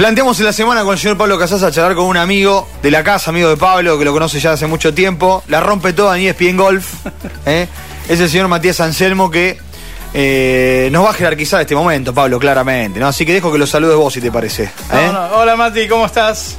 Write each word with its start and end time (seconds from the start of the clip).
Planteamos 0.00 0.40
en 0.40 0.46
la 0.46 0.54
semana 0.54 0.82
con 0.82 0.94
el 0.94 0.98
señor 0.98 1.18
Pablo 1.18 1.38
Casas 1.38 1.62
a 1.62 1.70
charlar 1.70 1.94
con 1.94 2.06
un 2.06 2.16
amigo 2.16 2.66
de 2.82 2.90
la 2.90 3.04
casa, 3.04 3.28
amigo 3.28 3.50
de 3.50 3.58
Pablo, 3.58 3.98
que 3.98 4.06
lo 4.06 4.14
conoce 4.14 4.40
ya 4.40 4.52
hace 4.52 4.66
mucho 4.66 4.94
tiempo. 4.94 5.44
La 5.46 5.60
rompe 5.60 5.92
toda 5.92 6.18
en 6.18 6.26
ESPN 6.26 6.56
Golf. 6.56 6.94
¿eh? 7.44 7.68
Es 8.08 8.18
el 8.18 8.30
señor 8.30 8.48
Matías 8.48 8.80
Anselmo 8.80 9.30
que 9.30 9.58
eh, 10.14 10.88
nos 10.90 11.04
va 11.04 11.10
a 11.10 11.12
jerarquizar 11.12 11.60
este 11.60 11.74
momento, 11.74 12.14
Pablo, 12.14 12.38
claramente. 12.38 12.98
¿no? 12.98 13.08
Así 13.08 13.26
que 13.26 13.34
dejo 13.34 13.52
que 13.52 13.58
lo 13.58 13.66
saludes 13.66 13.94
vos, 13.94 14.14
si 14.14 14.22
te 14.22 14.32
parece. 14.32 14.70
¿eh? 14.90 15.12
Hola, 15.34 15.54
Mati, 15.54 15.86
¿cómo 15.86 16.06
estás? 16.06 16.56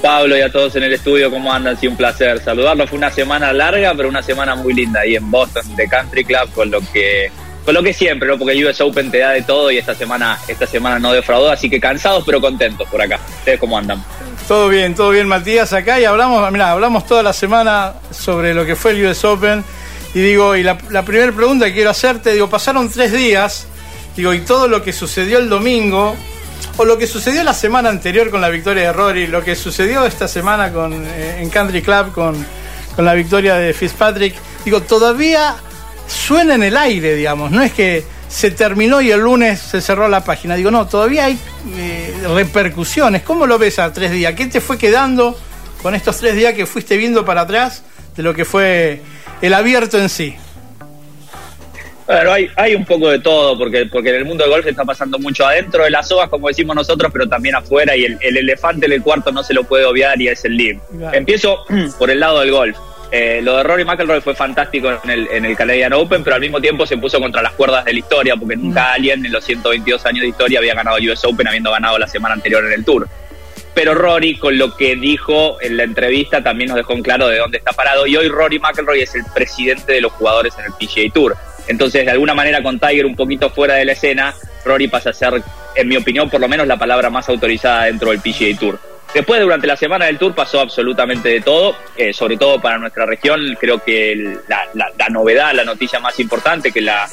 Pablo 0.00 0.38
y 0.38 0.40
a 0.40 0.50
todos 0.50 0.74
en 0.76 0.84
el 0.84 0.94
estudio, 0.94 1.30
¿cómo 1.30 1.52
andan? 1.52 1.78
Sí, 1.78 1.86
un 1.86 1.98
placer 1.98 2.42
saludarlos. 2.42 2.88
Fue 2.88 2.96
una 2.96 3.10
semana 3.10 3.52
larga, 3.52 3.92
pero 3.94 4.08
una 4.08 4.22
semana 4.22 4.54
muy 4.54 4.72
linda 4.72 5.00
ahí 5.00 5.16
en 5.16 5.30
Boston, 5.30 5.76
de 5.76 5.86
Country 5.86 6.24
Club, 6.24 6.50
con 6.54 6.70
lo 6.70 6.80
que 6.94 7.30
lo 7.74 7.82
que 7.82 7.92
siempre, 7.92 8.28
¿no? 8.28 8.38
Porque 8.38 8.64
US 8.64 8.80
Open 8.80 9.10
te 9.10 9.18
da 9.18 9.30
de 9.30 9.42
todo 9.42 9.70
y 9.70 9.78
esta 9.78 9.94
semana, 9.94 10.38
esta 10.48 10.66
semana 10.66 10.98
no 10.98 11.12
defraudó, 11.12 11.50
así 11.50 11.68
que 11.68 11.80
cansados 11.80 12.24
pero 12.24 12.40
contentos 12.40 12.88
por 12.88 13.00
acá. 13.00 13.18
¿Ustedes 13.38 13.58
cómo 13.58 13.76
andan? 13.76 14.02
Todo 14.46 14.68
bien, 14.68 14.94
todo 14.94 15.10
bien, 15.10 15.28
Matías, 15.28 15.72
acá 15.72 16.00
y 16.00 16.04
hablamos, 16.04 16.50
mira, 16.50 16.70
hablamos 16.70 17.06
toda 17.06 17.22
la 17.22 17.32
semana 17.32 17.94
sobre 18.10 18.54
lo 18.54 18.64
que 18.64 18.76
fue 18.76 18.92
el 18.92 19.06
US 19.06 19.24
Open. 19.24 19.64
Y 20.14 20.20
digo, 20.20 20.56
y 20.56 20.62
la, 20.62 20.78
primera 20.78 21.30
pregunta 21.32 21.66
que 21.66 21.74
quiero 21.74 21.90
hacerte, 21.90 22.32
digo, 22.32 22.48
pasaron 22.48 22.88
tres 22.88 23.12
días, 23.12 23.66
digo, 24.16 24.32
y 24.32 24.40
todo 24.40 24.66
lo 24.66 24.82
que 24.82 24.92
sucedió 24.92 25.38
el 25.38 25.50
domingo, 25.50 26.16
o 26.78 26.84
lo 26.84 26.96
que 26.96 27.06
sucedió 27.06 27.42
la 27.44 27.52
semana 27.52 27.90
anterior 27.90 28.30
con 28.30 28.40
la 28.40 28.48
victoria 28.48 28.84
de 28.84 28.92
Rory, 28.94 29.26
lo 29.26 29.44
que 29.44 29.54
sucedió 29.54 30.06
esta 30.06 30.26
semana 30.26 30.72
con, 30.72 30.94
eh, 30.94 31.42
en 31.42 31.50
Country 31.50 31.82
Club 31.82 32.12
con, 32.12 32.46
con 32.96 33.04
la 33.04 33.12
victoria 33.12 33.56
de 33.56 33.74
Fitzpatrick, 33.74 34.34
digo, 34.64 34.80
todavía 34.80 35.56
suena 36.08 36.54
en 36.54 36.64
el 36.64 36.76
aire, 36.76 37.14
digamos, 37.14 37.50
no 37.50 37.62
es 37.62 37.72
que 37.72 38.02
se 38.28 38.50
terminó 38.50 39.00
y 39.00 39.10
el 39.10 39.20
lunes 39.20 39.60
se 39.60 39.80
cerró 39.80 40.08
la 40.08 40.24
página. 40.24 40.56
Digo, 40.56 40.70
no, 40.70 40.86
todavía 40.86 41.26
hay 41.26 41.38
eh, 41.76 42.14
repercusiones. 42.34 43.22
¿Cómo 43.22 43.46
lo 43.46 43.58
ves 43.58 43.78
a 43.78 43.92
tres 43.92 44.10
días? 44.10 44.34
¿Qué 44.34 44.46
te 44.46 44.60
fue 44.60 44.78
quedando 44.78 45.38
con 45.82 45.94
estos 45.94 46.18
tres 46.18 46.34
días 46.34 46.54
que 46.54 46.66
fuiste 46.66 46.96
viendo 46.96 47.24
para 47.24 47.42
atrás 47.42 47.84
de 48.16 48.22
lo 48.22 48.34
que 48.34 48.44
fue 48.44 49.00
el 49.40 49.54
abierto 49.54 49.98
en 49.98 50.08
sí? 50.08 50.34
Bueno, 52.06 52.32
hay, 52.32 52.48
hay 52.56 52.74
un 52.74 52.86
poco 52.86 53.10
de 53.10 53.18
todo, 53.18 53.58
porque, 53.58 53.84
porque 53.84 54.08
en 54.08 54.16
el 54.16 54.24
mundo 54.24 54.42
del 54.42 54.50
golf 54.50 54.66
está 54.66 54.82
pasando 54.82 55.18
mucho 55.18 55.46
adentro 55.46 55.84
de 55.84 55.90
las 55.90 56.08
sogas, 56.08 56.30
como 56.30 56.48
decimos 56.48 56.74
nosotros, 56.74 57.12
pero 57.12 57.28
también 57.28 57.54
afuera, 57.54 57.94
y 57.94 58.04
el, 58.04 58.18
elefante 58.22 58.86
en 58.86 58.92
el 58.92 59.02
cuarto 59.02 59.30
no 59.30 59.42
se 59.42 59.52
lo 59.52 59.64
puede 59.64 59.84
obviar 59.84 60.18
y 60.18 60.28
es 60.28 60.42
el 60.46 60.56
live. 60.56 60.80
Empiezo 61.12 61.66
por 61.98 62.10
el 62.10 62.18
lado 62.18 62.40
del 62.40 62.50
golf. 62.50 62.78
Eh, 63.10 63.40
lo 63.42 63.56
de 63.56 63.62
Rory 63.62 63.84
McIlroy 63.84 64.20
fue 64.20 64.34
fantástico 64.34 64.90
en 65.02 65.10
el, 65.10 65.28
en 65.28 65.44
el 65.46 65.56
Canadian 65.56 65.94
Open, 65.94 66.22
pero 66.22 66.36
al 66.36 66.42
mismo 66.42 66.60
tiempo 66.60 66.86
se 66.86 66.98
puso 66.98 67.18
contra 67.18 67.40
las 67.40 67.52
cuerdas 67.52 67.84
de 67.84 67.94
la 67.94 67.98
historia, 67.98 68.36
porque 68.36 68.56
nunca 68.56 68.82
mm. 68.82 68.92
alguien 68.94 69.26
en 69.26 69.32
los 69.32 69.44
122 69.44 70.04
años 70.04 70.22
de 70.22 70.28
historia 70.28 70.58
había 70.58 70.74
ganado 70.74 70.98
el 70.98 71.10
US 71.10 71.24
Open 71.24 71.48
habiendo 71.48 71.70
ganado 71.70 71.98
la 71.98 72.06
semana 72.06 72.34
anterior 72.34 72.64
en 72.66 72.72
el 72.72 72.84
Tour. 72.84 73.08
Pero 73.74 73.94
Rory, 73.94 74.36
con 74.36 74.58
lo 74.58 74.76
que 74.76 74.96
dijo 74.96 75.56
en 75.62 75.76
la 75.76 75.84
entrevista, 75.84 76.42
también 76.42 76.68
nos 76.68 76.76
dejó 76.76 76.94
en 76.94 77.02
claro 77.02 77.28
de 77.28 77.38
dónde 77.38 77.58
está 77.58 77.72
parado. 77.72 78.06
Y 78.06 78.16
hoy 78.16 78.28
Rory 78.28 78.58
McIlroy 78.58 79.02
es 79.02 79.14
el 79.14 79.24
presidente 79.32 79.92
de 79.92 80.00
los 80.00 80.12
jugadores 80.12 80.54
en 80.58 80.64
el 80.64 80.72
PGA 80.72 81.12
Tour. 81.12 81.36
Entonces, 81.68 82.04
de 82.04 82.10
alguna 82.10 82.34
manera, 82.34 82.62
con 82.62 82.80
Tiger 82.80 83.06
un 83.06 83.14
poquito 83.14 83.50
fuera 83.50 83.74
de 83.74 83.84
la 83.84 83.92
escena, 83.92 84.34
Rory 84.64 84.88
pasa 84.88 85.10
a 85.10 85.12
ser, 85.12 85.42
en 85.76 85.88
mi 85.88 85.96
opinión, 85.96 86.28
por 86.28 86.40
lo 86.40 86.48
menos 86.48 86.66
la 86.66 86.76
palabra 86.76 87.08
más 87.08 87.28
autorizada 87.28 87.84
dentro 87.84 88.10
del 88.10 88.20
PGA 88.20 88.58
Tour. 88.58 88.80
Después, 89.14 89.40
durante 89.40 89.66
la 89.66 89.76
semana 89.76 90.04
del 90.04 90.18
Tour, 90.18 90.34
pasó 90.34 90.60
absolutamente 90.60 91.30
de 91.30 91.40
todo, 91.40 91.74
eh, 91.96 92.12
sobre 92.12 92.36
todo 92.36 92.60
para 92.60 92.78
nuestra 92.78 93.06
región. 93.06 93.56
Creo 93.58 93.82
que 93.82 94.36
la, 94.46 95.08
novedad, 95.08 95.54
la 95.54 95.64
noticia 95.64 95.98
más 95.98 96.20
importante 96.20 96.72
que 96.72 96.82
la, 96.82 97.08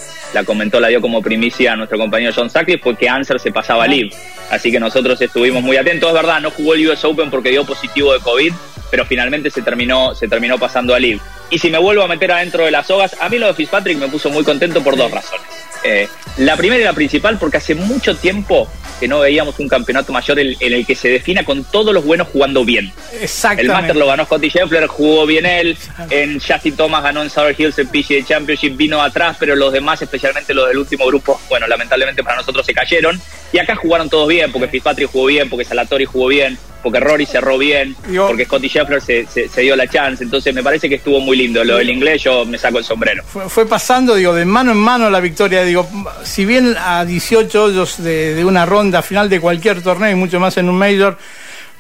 comentó, 0.46 0.80
la 0.80 0.90
dio 0.90 1.00
como 1.00 1.22
primicia 1.22 1.74
a 1.74 1.76
nuestro 1.78 1.98
compañero 1.98 2.34
John 2.36 2.50
Sackley, 2.50 2.78
fue 2.80 2.98
que 2.98 3.08
Answer 3.08 3.40
se 3.40 3.52
pasaba 3.52 3.86
a 3.86 3.88
Live. 3.88 4.14
Así 4.50 4.72
que 4.72 4.80
nosotros 4.80 5.22
estuvimos 5.22 5.64
muy 5.64 5.78
atentos. 5.78 6.10
Es 6.10 6.16
verdad, 6.16 6.42
no 6.42 6.52
jugó 6.52 6.74
el 6.74 6.90
US 6.90 7.06
Open 7.06 7.30
porque 7.30 7.50
dio 7.50 7.66
positivo 7.66 8.14
de 8.14 8.20
COVID, 8.20 8.54
pero 8.92 9.06
finalmente 9.06 9.50
se 9.50 9.62
terminó, 9.62 10.14
se 10.14 10.28
terminó 10.28 10.60
pasando 10.60 10.94
a 10.94 11.00
Live. 11.00 11.22
Y 11.50 11.60
si 11.60 11.70
me 11.70 11.78
vuelvo 11.78 12.04
a 12.04 12.08
meter 12.08 12.32
adentro 12.32 12.66
de 12.66 12.72
las 12.72 12.88
sogas, 12.88 13.16
a 13.22 13.30
mí 13.30 13.40
lo 13.40 13.48
de 13.48 13.54
Fitzpatrick 13.54 13.98
me 13.98 14.10
puso 14.10 14.30
muy 14.30 14.44
contento 14.44 14.84
por 14.84 14.98
dos 14.98 15.12
razones. 15.12 15.55
Eh, 15.86 16.10
la 16.38 16.58
primera 16.58 16.82
y 16.82 16.84
la 16.84 16.94
principal, 16.94 17.38
porque 17.38 17.58
hace 17.58 17.76
mucho 17.76 18.16
tiempo 18.16 18.70
que 19.00 19.08
no 19.08 19.20
veíamos 19.20 19.60
un 19.60 19.68
campeonato 19.68 20.12
mayor 20.12 20.40
en, 20.40 20.56
el 20.60 20.86
que 20.86 20.96
se 20.96 21.10
defina 21.10 21.44
con 21.44 21.64
todos 21.66 21.94
los 21.94 22.04
buenos 22.06 22.28
jugando 22.30 22.66
bien. 22.66 22.92
Exactamente. 23.20 23.62
El 23.62 23.68
Master 23.70 23.96
lo 23.96 24.08
ganó 24.08 24.26
Scotty 24.26 24.50
Scheffler, 24.50 24.88
jugó 24.88 25.26
bien 25.26 25.46
él. 25.46 25.78
En 26.10 26.40
Justin 26.40 26.76
Thomas 26.76 27.04
ganó 27.04 27.22
en 27.22 27.30
Sour 27.30 27.56
Hills 27.58 27.78
el 27.80 27.88
PGA 27.88 28.26
Championship, 28.26 28.76
vino 28.76 29.02
atrás, 29.02 29.38
pero 29.40 29.56
los 29.56 29.72
demás, 29.72 30.02
especialmente 30.02 30.54
los 30.54 30.68
del 30.68 30.78
último 30.78 31.06
grupo, 31.08 31.40
bueno, 31.50 31.68
lamentablemente 31.68 32.24
para 32.24 32.38
nosotros 32.38 32.66
se 32.66 32.74
cayeron. 32.74 33.20
Y 33.52 33.60
acá 33.60 33.76
jugaron 33.76 34.10
todos 34.10 34.28
bien, 34.28 34.52
porque 34.52 34.68
Fitzpatrick 34.68 35.10
jugó 35.10 35.28
bien, 35.28 35.50
porque 35.50 35.66
Salatori 35.66 36.06
jugó 36.06 36.28
bien, 36.28 36.58
porque 36.86 37.00
Rory 37.00 37.26
cerró 37.26 37.58
bien, 37.58 37.96
porque 38.16 38.46
Scotty 38.46 38.68
Scheffler 38.68 39.02
se, 39.02 39.26
se, 39.26 39.62
dio 39.62 39.76
la 39.76 39.88
chance. 39.88 40.24
Entonces 40.24 40.54
me 40.54 40.62
parece 40.62 40.88
que 40.88 40.94
estuvo 40.94 41.20
muy 41.20 41.36
lindo. 41.36 41.64
Lo 41.64 41.78
del 41.78 41.90
inglés 41.90 42.22
yo 42.22 42.46
me 42.46 42.60
saco 42.60 42.78
el 42.78 42.84
sombrero. 42.84 43.24
Fue, 43.24 43.66
pasando, 43.66 44.14
digo, 44.14 44.36
de 44.36 44.46
mano 44.46 44.72
en 44.72 44.78
mano 44.78 45.10
la 45.10 45.20
victoria. 45.20 45.64
Digo, 45.64 45.90
si 46.24 46.46
bien 46.46 46.76
a 46.78 47.04
18 47.04 47.64
hoyos 47.64 48.04
de, 48.04 48.46
una 48.46 48.68
ronda 48.68 49.02
final 49.02 49.28
de 49.32 49.40
cualquier 49.42 49.82
torneo 49.82 50.12
y 50.12 50.14
mucho 50.14 50.40
más 50.40 50.58
en 50.58 50.70
un 50.70 50.78
Major, 50.78 51.18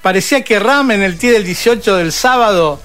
parecía 0.01 0.43
que 0.43 0.57
Ram 0.57 0.89
en 0.89 1.03
el 1.03 1.19
tee 1.19 1.29
del 1.29 1.43
18 1.43 1.97
del 1.97 2.11
sábado 2.11 2.81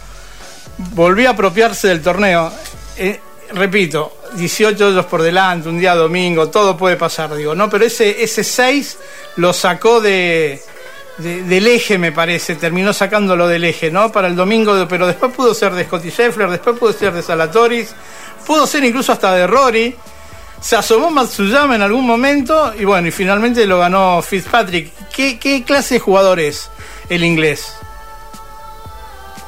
volvió 0.77 1.31
a 1.31 1.33
apropiarse 1.33 1.89
del 1.89 2.03
torneo. 2.03 2.53
Eh, 2.99 3.19
repito, 3.55 4.19
18 4.35 4.89
hoyos 4.89 5.07
por 5.07 5.23
delante, 5.23 5.71
un 5.71 5.81
día 5.81 5.95
domingo, 5.95 6.51
todo 6.51 6.77
puede 6.77 6.99
pasar, 6.99 7.35
digo, 7.35 7.55
¿no? 7.55 7.71
Pero 7.71 7.87
ese, 7.87 8.23
ese 8.23 8.45
6 8.45 8.99
lo 9.37 9.55
sacó 9.55 10.03
de 10.03 10.61
del 11.21 11.67
eje, 11.67 11.99
me 11.99 12.13
parece, 12.13 12.57
terminó 12.57 12.93
sacándolo 12.93 13.47
del 13.47 13.65
eje, 13.65 13.91
¿no? 13.91 14.11
Para 14.11 14.29
el 14.29 14.37
domingo, 14.37 14.87
pero 14.89 15.07
después 15.07 15.33
pudo 15.33 15.55
ser 15.55 15.73
de 15.73 15.85
Scotty 15.85 16.11
Scheffler, 16.11 16.49
después 16.49 16.79
pudo 16.79 16.93
ser 16.93 17.13
de 17.13 17.23
Salatoris, 17.23 17.95
pudo 18.47 18.67
ser 18.67 18.85
incluso 18.85 19.13
hasta 19.13 19.35
de 19.35 19.47
Rory. 19.47 19.95
Se 20.61 20.77
asomó 20.77 21.11
Matsuyama 21.11 21.77
en 21.77 21.83
algún 21.83 22.07
momento 22.07 22.75
y 22.79 22.85
bueno, 22.85 23.09
y 23.09 23.11
finalmente 23.11 23.67
lo 23.67 23.79
ganó 23.79 24.21
Fitzpatrick. 24.21 24.93
¿Qué, 25.15 25.39
qué 25.39 25.65
clase 25.65 25.95
de 25.95 26.01
jugador 26.01 26.39
es 26.39 26.71
el 27.09 27.25
inglés? 27.25 27.75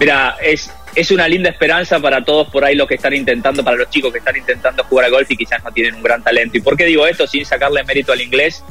Mira, 0.00 0.36
es, 0.42 0.70
es 0.94 1.10
una 1.10 1.28
linda 1.28 1.50
esperanza 1.50 2.00
para 2.00 2.24
todos 2.24 2.48
por 2.48 2.64
ahí 2.64 2.74
los 2.74 2.88
que 2.88 2.94
están 2.94 3.14
intentando, 3.14 3.62
para 3.62 3.76
los 3.76 3.90
chicos 3.90 4.12
que 4.12 4.18
están 4.18 4.36
intentando 4.36 4.84
jugar 4.84 5.06
a 5.06 5.10
golf 5.10 5.30
y 5.30 5.36
quizás 5.36 5.62
no 5.62 5.70
tienen 5.70 5.94
un 5.94 6.02
gran 6.02 6.22
talento. 6.22 6.56
¿Y 6.56 6.60
por 6.60 6.76
qué 6.76 6.84
digo 6.84 7.06
esto 7.06 7.26
sin 7.26 7.44
sacarle 7.44 7.84
mérito 7.84 8.12
al 8.12 8.20
inglés? 8.20 8.64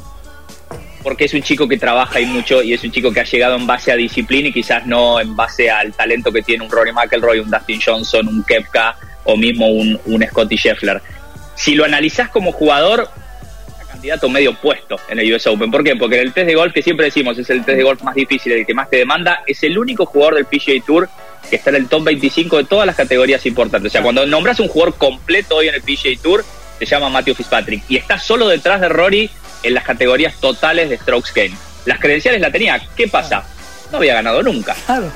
Porque 1.04 1.26
es 1.26 1.34
un 1.34 1.42
chico 1.42 1.68
que 1.68 1.78
trabaja 1.78 2.20
y 2.20 2.26
mucho 2.26 2.62
y 2.62 2.74
es 2.74 2.84
un 2.84 2.92
chico 2.92 3.12
que 3.12 3.22
ha 3.22 3.24
llegado 3.24 3.56
en 3.56 3.68
base 3.68 3.92
a 3.92 3.96
disciplina 3.96 4.50
y 4.50 4.54
quizás 4.54 4.86
no 4.86 5.20
en 5.20 5.36
base 5.36 5.70
al 5.70 5.94
talento 5.94 6.32
que 6.32 6.42
tiene 6.42 6.64
un 6.64 6.72
Rory 6.72 6.92
McIlroy, 6.92 7.40
un 7.40 7.50
Dustin 7.50 7.80
Johnson, 7.84 8.28
un 8.28 8.44
Kepka 8.44 8.96
o 9.24 9.38
mismo 9.38 9.68
un, 9.68 10.00
un 10.06 10.24
Scotty 10.24 10.58
Scheffler. 10.58 11.02
Si 11.56 11.76
lo 11.76 11.86
analizás 11.86 12.30
como 12.30 12.52
jugador, 12.52 13.10
candidato 14.02 14.30
medio 14.30 14.56
puesto 14.56 15.00
en 15.10 15.20
el 15.20 15.32
US 15.34 15.46
Open. 15.48 15.70
¿Por 15.70 15.84
qué? 15.84 15.96
Porque 15.96 16.16
en 16.16 16.28
el 16.28 16.34
test 16.34 16.48
de 16.48 16.56
golf, 16.56 16.74
que 16.74 16.82
siempre 16.82 17.06
decimos 17.06 17.38
es 17.38 17.50
el 17.50 17.64
test 17.64 17.78
de 17.78 17.84
golf 17.84 18.02
más 18.02 18.16
difícil, 18.16 18.52
el 18.54 18.66
que 18.66 18.74
más 18.74 18.90
te 18.90 18.98
demanda, 18.98 19.44
es 19.46 19.62
el 19.64 19.78
único 19.78 20.06
jugador 20.06 20.36
del 20.36 20.46
PGA 20.46 20.84
Tour 20.86 21.10
que 21.50 21.56
está 21.56 21.70
en 21.72 21.78
el 21.78 21.88
top 21.88 22.06
25 22.06 22.58
de 22.58 22.64
todas 22.64 22.86
las 22.86 22.96
categorías 22.96 23.46
importantes. 23.46 23.92
O 23.92 23.94
sea, 23.94 24.02
cuando 24.02 24.26
nombras 24.26 24.60
un 24.60 24.68
jugador 24.68 24.96
completo 24.96 25.58
hoy 25.58 25.68
en 25.68 25.76
el 25.76 25.82
PGA 25.82 26.20
Tour, 26.22 26.46
se 26.80 26.86
llama 26.86 27.10
Matthew 27.10 27.36
Fitzpatrick. 27.36 27.84
Y 27.90 27.98
está 27.98 28.18
solo 28.18 28.48
detrás 28.48 28.82
de 28.82 28.90
Rory 28.90 29.30
en 29.64 29.74
las 29.74 29.84
categorías 29.84 30.36
totales 30.40 30.90
de 30.90 30.98
Strokes 30.98 31.32
Game. 31.34 31.56
Las 31.86 32.00
credenciales 32.00 32.42
la 32.42 32.52
tenía. 32.52 32.82
¿Qué 32.96 33.08
pasa? 33.08 33.44
No 33.92 33.98
había 33.98 34.16
ganado 34.16 34.42
nunca. 34.44 34.76
Claro. 34.86 35.12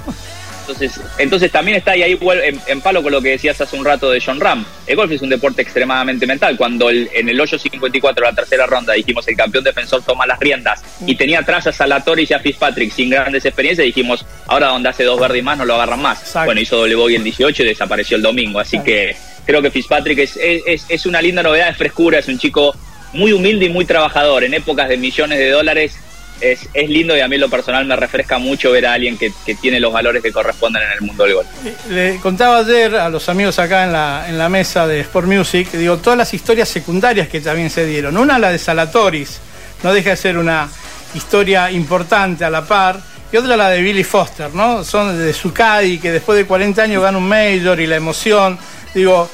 Entonces, 0.68 1.00
entonces 1.20 1.52
también 1.52 1.78
está 1.78 1.92
ahí, 1.92 2.18
en, 2.20 2.62
en, 2.66 2.82
palo 2.82 3.04
con 3.04 3.12
lo 3.12 3.22
que 3.22 3.30
decías 3.30 3.62
hace 3.62 3.78
un 3.78 3.86
rato 3.86 4.10
de 4.10 4.20
John 4.20 4.40
Ram. 4.40 4.66
El 4.88 4.96
golf 4.96 5.12
es 5.12 5.22
un 5.22 5.30
deporte 5.30 5.62
extremadamente 5.62 6.26
mental. 6.26 6.58
Cuando 6.58 6.90
en 6.90 7.30
el 7.30 7.40
8.54 7.40 8.22
la 8.22 8.34
tercera 8.34 8.66
ronda 8.66 8.94
dijimos 8.94 9.28
el 9.28 9.36
campeón 9.36 9.64
defensor 9.64 10.02
toma 10.02 10.26
las 10.26 10.40
riendas 10.40 10.82
y 11.06 11.14
mm. 11.14 11.18
tenía 11.18 11.40
atrás 11.40 11.68
a 11.68 11.72
Salatoris 11.72 12.32
y 12.32 12.34
a 12.34 12.40
Fitzpatrick 12.40 12.92
sin 12.92 13.12
grandes 13.12 13.46
experiencias, 13.46 13.86
dijimos, 13.86 14.26
ahora 14.48 14.70
donde 14.70 14.90
hace 14.90 15.04
dos 15.04 15.20
verdes 15.20 15.40
y 15.40 15.44
más 15.44 15.56
no 15.56 15.66
lo 15.66 15.76
agarran 15.76 16.02
más. 16.02 16.34
Bueno, 16.46 16.60
hizo 16.60 16.78
doble 16.78 16.96
bogey 16.96 17.18
el 17.18 17.24
18 17.24 17.62
y 17.62 17.66
desapareció 17.68 18.18
el 18.18 18.24
domingo. 18.24 18.60
Así 18.60 18.80
que 18.80 19.16
creo 19.46 19.62
que 19.62 19.70
Fitzpatrick 19.70 20.18
es, 20.18 20.36
es, 20.36 20.86
es 20.90 21.06
una 21.06 21.22
linda 21.22 21.44
novedad, 21.44 21.70
es 21.70 21.78
frescura, 21.78 22.18
es 22.18 22.28
un 22.28 22.40
chico 22.40 22.76
muy 23.14 23.34
humilde 23.34 23.66
y 23.66 23.70
muy 23.70 23.86
trabajador. 23.86 24.44
En 24.44 24.54
épocas 24.54 24.90
de 24.90 24.98
millones 24.98 25.40
de 25.40 25.50
dólares 25.50 25.96
es, 26.42 26.68
es 26.74 26.90
lindo 26.90 27.16
y 27.16 27.22
a 27.22 27.28
mí 27.28 27.38
lo 27.38 27.50
personal 27.50 27.86
me 27.86 27.96
refresca 27.96 28.38
mucho 28.38 28.72
ver 28.72 28.86
a 28.86 28.94
alguien 28.94 29.18
que, 29.18 29.32
tiene 29.62 29.80
los 29.80 29.94
valores 29.94 30.22
que 30.22 30.32
corresponden 30.32 30.84
en 30.84 30.92
el 30.92 31.02
mundo 31.02 31.24
del 31.24 31.36
golf. 31.36 31.48
Le 31.90 32.18
contaba 32.18 32.60
ayer 32.60 32.96
a 32.96 33.10
los 33.10 33.30
amigos 33.30 33.58
acá 33.60 33.86
en 33.86 33.94
la, 33.94 34.26
en 34.28 34.38
la 34.38 34.50
mesa 34.50 34.88
de 34.88 35.00
Sport 35.02 35.28
Music, 35.28 35.72
digo, 35.72 35.98
todas 35.98 36.18
las 36.18 36.34
historias 36.34 36.68
secundarias 36.70 37.28
que 37.28 37.42
también 37.42 37.70
se 37.70 37.86
dieron. 37.86 38.18
Una, 38.18 38.38
la 38.38 38.52
de 38.52 38.58
Salatoris, 38.58 39.40
no 39.84 39.94
deja 39.94 40.12
de 40.12 40.18
ser 40.18 40.38
una 40.38 40.70
historia 41.14 41.72
importante 41.72 42.46
a 42.46 42.50
la 42.50 42.66
par. 42.66 43.00
Y 43.32 43.38
otra 43.38 43.58
la 43.58 43.70
de 43.70 43.82
Billy 43.82 44.04
Foster, 44.04 44.54
¿no? 44.54 44.84
Son 44.84 45.18
de 45.18 45.34
su 45.34 45.52
Caddy, 45.52 45.98
que 45.98 46.12
después 46.12 46.38
de 46.38 46.46
40 46.46 46.82
años 46.82 47.02
gana 47.02 47.18
un 47.18 47.28
Major 47.28 47.80
y 47.80 47.88
la 47.88 47.98
emoción. 47.98 48.58
Digo, 48.94 49.30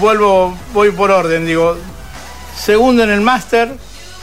vuelvo, 0.00 0.56
voy 0.72 0.90
por 0.92 1.10
orden, 1.10 1.44
digo, 1.44 1.76
segundo 2.58 3.04
en 3.04 3.10
el 3.10 3.20
Master, 3.20 3.68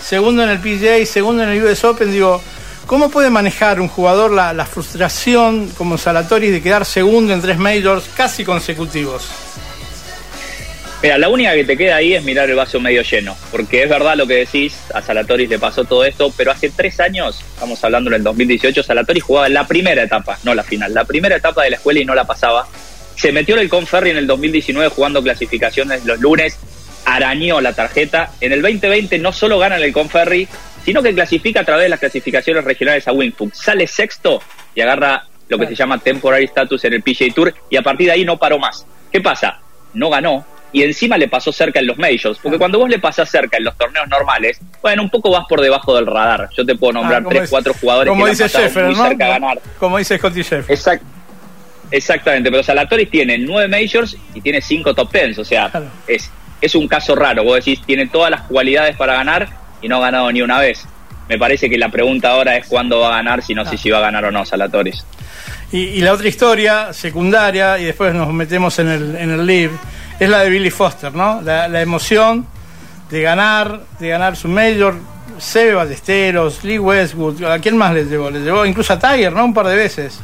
segundo 0.03 0.43
en 0.43 0.49
el 0.49 0.59
PGA, 0.59 1.05
segundo 1.05 1.43
en 1.43 1.49
el 1.49 1.63
US 1.63 1.83
Open, 1.83 2.11
digo, 2.11 2.41
¿cómo 2.85 3.09
puede 3.09 3.29
manejar 3.29 3.79
un 3.79 3.87
jugador 3.87 4.31
la, 4.31 4.65
frustración 4.65 5.69
como 5.77 5.97
Salatoris 5.97 6.51
de 6.51 6.61
quedar 6.61 6.85
segundo 6.85 7.33
en 7.33 7.41
tres 7.41 7.57
majors 7.57 8.05
casi 8.15 8.43
consecutivos? 8.43 9.27
Mira, 11.01 11.17
la 11.17 11.29
única 11.29 11.53
que 11.53 11.65
te 11.65 11.77
queda 11.77 11.97
ahí 11.97 12.13
es 12.13 12.23
mirar 12.23 12.49
el 12.49 12.55
vaso 12.55 12.79
medio 12.79 13.03
lleno, 13.03 13.37
porque 13.51 13.83
es 13.83 13.89
verdad 13.89 14.15
lo 14.15 14.25
que 14.25 14.35
decís, 14.35 14.75
a 14.93 15.01
Salatoris 15.01 15.49
le 15.49 15.59
pasó 15.59 15.85
todo 15.85 16.03
esto, 16.03 16.33
pero 16.35 16.51
hace 16.51 16.69
tres 16.69 16.99
años, 16.99 17.41
estamos 17.53 17.83
hablando 17.83 18.09
en 18.09 18.15
el 18.15 18.23
2018, 18.23 18.81
Salatoris 18.81 19.23
jugaba 19.23 19.49
la 19.49 19.67
primera 19.67 20.03
etapa, 20.03 20.39
no 20.43 20.55
la 20.55 20.63
final, 20.63 20.93
la 20.93 21.05
primera 21.05 21.35
etapa 21.35 21.63
de 21.63 21.71
la 21.71 21.75
escuela 21.77 21.99
y 21.99 22.05
no 22.05 22.15
la 22.15 22.25
pasaba. 22.25 22.67
Se 23.15 23.31
metió 23.31 23.55
en 23.55 23.61
el 23.61 23.69
Conferry 23.69 24.09
en 24.09 24.17
el 24.17 24.27
2019 24.27 24.89
jugando 24.89 25.21
clasificaciones 25.21 26.05
los 26.05 26.19
lunes, 26.19 26.57
arañó 27.05 27.61
la 27.61 27.73
tarjeta. 27.73 28.31
En 28.41 28.51
el 28.51 28.61
2020 28.61 29.17
no 29.19 29.31
solo 29.31 29.57
gana 29.59 29.77
en 29.77 29.83
el 29.83 29.93
Conferry, 29.93 30.47
sino 30.83 31.01
que 31.01 31.13
clasifica 31.13 31.61
a 31.61 31.63
través 31.63 31.83
de 31.85 31.89
las 31.89 31.99
clasificaciones 31.99 32.63
regionales 32.63 33.07
a 33.07 33.11
Wingfoot. 33.13 33.53
Sale 33.53 33.87
sexto 33.87 34.41
y 34.73 34.81
agarra 34.81 35.25
lo 35.47 35.57
que 35.59 35.67
se 35.67 35.75
llama 35.75 35.99
temporary 35.99 36.45
status 36.45 36.83
en 36.85 36.93
el 36.93 37.01
PGA 37.03 37.33
Tour 37.33 37.53
y 37.69 37.77
a 37.77 37.81
partir 37.81 38.07
de 38.07 38.13
ahí 38.13 38.25
no 38.25 38.37
paró 38.37 38.57
más. 38.59 38.85
¿Qué 39.11 39.21
pasa? 39.21 39.59
No 39.93 40.09
ganó, 40.09 40.45
y 40.73 40.83
encima 40.83 41.17
le 41.17 41.27
pasó 41.29 41.51
cerca 41.53 41.79
en 41.79 41.87
los 41.87 41.97
majors. 41.97 42.37
Porque 42.41 42.57
cuando 42.57 42.79
vos 42.79 42.89
le 42.89 42.99
pasás 42.99 43.29
cerca 43.29 43.57
en 43.57 43.63
los 43.63 43.77
torneos 43.77 44.07
normales, 44.09 44.59
bueno, 44.81 45.03
un 45.03 45.09
poco 45.09 45.29
vas 45.31 45.45
por 45.47 45.61
debajo 45.61 45.95
del 45.95 46.05
radar. 46.05 46.49
Yo 46.57 46.65
te 46.65 46.75
puedo 46.75 46.93
nombrar 46.93 47.21
Ah, 47.25 47.29
tres, 47.29 47.43
es- 47.43 47.49
cuatro 47.49 47.73
jugadores 47.79 48.09
como 48.11 48.25
que 48.25 48.31
dice 48.31 48.43
han 48.43 48.49
pasado 48.49 48.65
Sheffield, 48.67 48.87
muy 48.87 48.95
¿no? 48.95 49.07
cerca 49.07 49.25
a 49.25 49.29
ganar. 49.29 49.61
Como 49.79 49.97
dice 49.97 50.17
Scotty 50.17 50.41
Sheffield. 50.41 50.69
Exact- 50.69 51.01
exactamente, 51.91 52.51
pero 52.51 52.63
Salatoris 52.63 53.09
tiene 53.09 53.37
nueve 53.37 53.67
majors 53.67 54.17
y 54.33 54.41
tiene 54.41 54.61
cinco 54.61 54.93
top 54.93 55.11
tens. 55.11 55.37
O 55.37 55.45
sea, 55.45 55.69
Claro. 55.69 55.87
es, 56.07 56.29
es 56.65 56.75
un 56.75 56.87
caso 56.87 57.15
raro. 57.15 57.43
Vos 57.43 57.55
decís, 57.55 57.81
tiene 57.85 58.07
todas 58.07 58.31
las 58.31 58.41
cualidades 58.41 58.95
para 58.95 59.13
ganar 59.13 59.49
y 59.81 59.87
no 59.87 59.97
ha 59.97 60.01
ganado 60.01 60.31
ni 60.31 60.41
una 60.41 60.59
vez. 60.59 60.85
Me 61.29 61.37
parece 61.37 61.69
que 61.69 61.77
la 61.77 61.89
pregunta 61.89 62.31
ahora 62.31 62.55
es 62.55 62.67
cuándo 62.67 62.99
va 62.99 63.07
a 63.09 63.17
ganar, 63.17 63.41
si 63.41 63.55
no 63.55 63.65
sé 63.65 63.77
si 63.77 63.89
va 63.89 63.97
a 63.97 64.01
ganar 64.01 64.25
o 64.25 64.31
no 64.31 64.45
Salatoris. 64.45 65.05
Y, 65.71 65.79
y 65.79 66.01
la 66.01 66.13
otra 66.13 66.27
historia 66.27 66.93
secundaria, 66.93 67.79
y 67.79 67.85
después 67.85 68.13
nos 68.13 68.31
metemos 68.31 68.77
en 68.79 68.89
el, 68.89 69.15
en 69.15 69.31
el 69.31 69.45
live, 69.45 69.71
es 70.19 70.29
la 70.29 70.41
de 70.41 70.49
Billy 70.49 70.69
Foster, 70.69 71.13
¿no? 71.13 71.41
La, 71.41 71.67
la 71.67 71.81
emoción 71.81 72.45
de 73.09 73.21
ganar, 73.21 73.81
de 73.99 74.09
ganar 74.09 74.35
su 74.35 74.47
mayor, 74.47 74.95
Sebe 75.37 75.73
Ballesteros, 75.73 76.63
Lee 76.63 76.79
Westwood, 76.79 77.43
¿a 77.43 77.59
quién 77.59 77.75
más 77.75 77.93
le 77.93 78.05
llevó? 78.05 78.29
Le 78.29 78.39
llevó 78.39 78.65
incluso 78.65 78.93
a 78.93 78.99
Tiger, 78.99 79.33
¿no? 79.33 79.45
Un 79.45 79.53
par 79.53 79.67
de 79.67 79.75
veces. 79.75 80.19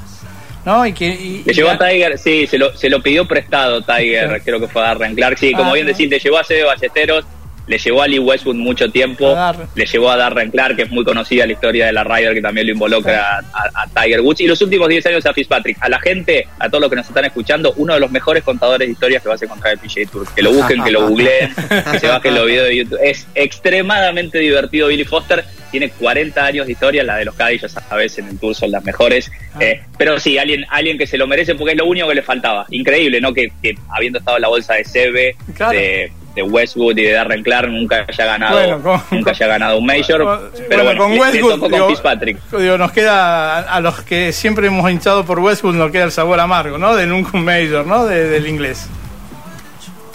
¿No? 0.65 0.85
Y 0.85 0.93
que, 0.93 1.05
y- 1.07 1.43
Le 1.45 1.51
y- 1.51 1.55
llevó 1.55 1.69
a 1.71 1.77
Tiger, 1.77 2.17
sí, 2.17 2.45
se 2.47 2.57
lo, 2.57 2.75
se 2.77 2.89
lo 2.89 3.01
pidió 3.01 3.27
prestado 3.27 3.81
Tiger, 3.81 4.35
Sí. 4.35 4.41
creo 4.45 4.59
que 4.59 4.67
fue 4.67 4.81
a 4.83 4.85
Darren 4.89 5.15
Clark. 5.15 5.37
Sí, 5.39 5.53
como 5.53 5.71
Ah, 5.71 5.73
bien 5.73 5.85
¿no? 5.85 5.91
decís, 5.91 6.09
le 6.09 6.19
llevó 6.19 6.37
a 6.37 6.43
Sebe 6.43 6.63
Ballesteros, 6.63 7.25
le 7.67 7.77
llevó 7.77 8.01
a 8.01 8.07
Lee 8.07 8.19
Westwood 8.19 8.55
mucho 8.55 8.91
tiempo, 8.91 9.35
le 9.75 9.85
llevó 9.85 10.09
a 10.11 10.17
Darren 10.17 10.51
Clark, 10.51 10.75
que 10.75 10.81
es 10.83 10.89
muy 10.91 11.05
conocida 11.05 11.45
la 11.45 11.53
historia 11.53 11.85
de 11.85 11.93
la 11.93 12.03
Ryder, 12.03 12.33
que 12.33 12.41
también 12.41 12.67
lo 12.67 12.73
involucra 12.73 13.37
a, 13.37 13.39
a- 13.39 13.83
a 13.83 14.03
Tiger 14.03 14.21
Woods. 14.21 14.41
Y 14.41 14.47
los 14.47 14.61
últimos 14.61 14.89
10 14.89 15.05
años 15.05 15.25
a 15.25 15.33
Fitzpatrick. 15.33 15.77
A 15.79 15.87
la 15.87 15.99
gente, 15.99 16.47
a 16.59 16.67
todos 16.69 16.81
los 16.81 16.89
que 16.89 16.95
nos 16.97 17.07
están 17.07 17.23
escuchando, 17.25 17.73
uno 17.77 17.93
de 17.93 17.99
los 17.99 18.11
mejores 18.11 18.43
contadores 18.43 18.87
de 18.87 18.91
historias 18.91 19.23
que 19.23 19.29
vas 19.29 19.41
a 19.41 19.45
encontrar 19.45 19.73
en 19.73 19.79
el 19.79 19.85
PGA 19.89 20.11
Tour. 20.11 20.27
Que 20.35 20.41
lo 20.41 20.51
busquen, 20.51 20.83
que 20.83 20.91
lo 20.91 21.07
googleen, 21.07 21.53
que 21.91 21.99
se 21.99 22.07
bajen 22.07 22.35
los 22.35 22.45
videos 22.45 22.67
de 22.67 22.75
YouTube. 22.77 22.99
Es 23.03 23.25
extremadamente 23.35 24.39
divertido 24.39 24.87
Billy 24.87 25.05
Foster. 25.05 25.45
Tiene 25.71 25.89
40 25.89 26.43
años 26.45 26.65
de 26.65 26.73
historia, 26.73 27.03
la 27.03 27.15
de 27.15 27.25
los 27.25 27.33
Cádiz, 27.35 27.61
ya 27.61 27.69
sabes, 27.69 28.17
en 28.19 28.27
el 28.27 28.37
Tour 28.37 28.53
son 28.53 28.71
las 28.71 28.83
mejores. 28.83 29.31
Eh, 29.59 29.81
pero 29.97 30.19
sí, 30.19 30.37
alguien, 30.37 30.65
alguien 30.69 30.97
que 30.97 31.07
se 31.07 31.17
lo 31.17 31.27
merece 31.27 31.55
porque 31.55 31.71
es 31.71 31.77
lo 31.77 31.85
único 31.85 32.07
que 32.09 32.15
le 32.15 32.21
faltaba. 32.23 32.65
Increíble, 32.71 33.21
¿no? 33.21 33.33
Que, 33.33 33.51
que 33.63 33.75
habiendo 33.89 34.19
estado 34.19 34.37
en 34.37 34.41
la 34.41 34.47
bolsa 34.49 34.73
de 34.75 34.83
Seve, 34.83 35.35
Claro. 35.55 35.71
de, 35.77 36.11
de 36.35 36.43
Westwood 36.43 36.97
y 36.97 37.03
de 37.03 37.11
Darren 37.13 37.41
Clark, 37.43 37.69
nunca 37.69 38.05
haya 38.07 38.25
ganado, 38.25 38.57
Bueno, 38.59 38.81
con- 38.81 39.01
nunca 39.17 39.31
haya 39.31 39.47
ganado 39.47 39.77
un 39.77 39.85
Major. 39.85 40.51
Pero 40.69 40.83
bueno, 40.83 41.01
con 41.01 41.11
le- 41.11 41.15
le 41.15 41.21
Westwood, 41.21 41.49
tocó 41.51 41.61
con 41.61 41.71
digo, 41.71 41.89
Fitzpatrick. 41.89 42.37
digo, 42.57 42.77
nos 42.77 42.91
queda, 42.91 43.59
a, 43.59 43.75
a 43.75 43.79
los 43.79 44.01
que 44.01 44.31
siempre 44.33 44.67
hemos 44.67 44.89
hinchado 44.91 45.25
por 45.25 45.39
Westwood, 45.39 45.75
nos 45.75 45.89
queda 45.91 46.03
el 46.03 46.11
sabor 46.11 46.39
amargo, 46.41 46.77
¿no? 46.77 46.95
De 46.95 47.05
nunca 47.07 47.31
un 47.37 47.45
major, 47.45 47.85
¿no? 47.87 48.05
De- 48.05 48.27
del 48.27 48.45
inglés. 48.47 48.87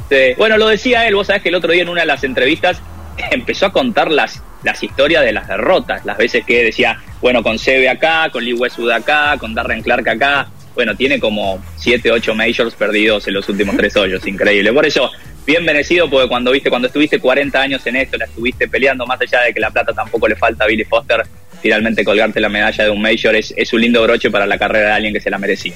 Sí. 0.08 0.34
Bueno, 0.36 0.56
lo 0.56 0.68
decía 0.68 1.06
él, 1.08 1.14
vos 1.14 1.26
sabés 1.26 1.42
que 1.42 1.48
el 1.48 1.54
otro 1.56 1.72
día 1.72 1.82
en 1.82 1.88
una 1.88 2.02
de 2.02 2.06
las 2.06 2.22
entrevistas 2.24 2.80
empezó 3.30 3.66
a 3.66 3.72
contar 3.72 4.10
las, 4.10 4.42
las 4.66 4.82
historias 4.82 5.24
de 5.24 5.32
las 5.32 5.46
derrotas, 5.46 6.04
las 6.04 6.18
veces 6.18 6.44
que 6.44 6.64
decía, 6.64 6.98
bueno, 7.20 7.42
con 7.42 7.56
Seve 7.56 7.88
acá, 7.88 8.28
con 8.30 8.44
Lee 8.44 8.52
Westwood 8.52 8.90
acá, 8.90 9.36
con 9.38 9.54
Darren 9.54 9.80
Clark 9.80 10.06
acá. 10.08 10.48
Bueno, 10.74 10.94
tiene 10.96 11.20
como 11.20 11.62
7, 11.76 12.10
8 12.10 12.34
majors 12.34 12.74
perdidos 12.74 13.26
en 13.28 13.34
los 13.34 13.48
últimos 13.48 13.76
tres 13.76 13.96
hoyos, 13.96 14.26
increíble. 14.26 14.72
Por 14.72 14.84
eso, 14.84 15.08
bien 15.46 15.64
merecido, 15.64 16.10
porque 16.10 16.28
cuando 16.28 16.50
viste, 16.50 16.68
cuando 16.68 16.88
estuviste 16.88 17.20
40 17.20 17.58
años 17.58 17.86
en 17.86 17.96
esto, 17.96 18.18
la 18.18 18.24
estuviste 18.24 18.66
peleando, 18.66 19.06
más 19.06 19.20
allá 19.20 19.42
de 19.42 19.54
que 19.54 19.60
la 19.60 19.70
plata 19.70 19.92
tampoco 19.94 20.26
le 20.26 20.34
falta 20.34 20.64
a 20.64 20.66
Billy 20.66 20.84
Foster, 20.84 21.22
finalmente 21.62 22.04
colgarte 22.04 22.40
la 22.40 22.48
medalla 22.48 22.84
de 22.84 22.90
un 22.90 23.00
major 23.00 23.36
es, 23.36 23.54
es 23.56 23.72
un 23.72 23.80
lindo 23.80 24.02
broche 24.02 24.30
para 24.30 24.46
la 24.46 24.58
carrera 24.58 24.88
de 24.88 24.92
alguien 24.94 25.14
que 25.14 25.20
se 25.20 25.30
la 25.30 25.38
merecía. 25.38 25.74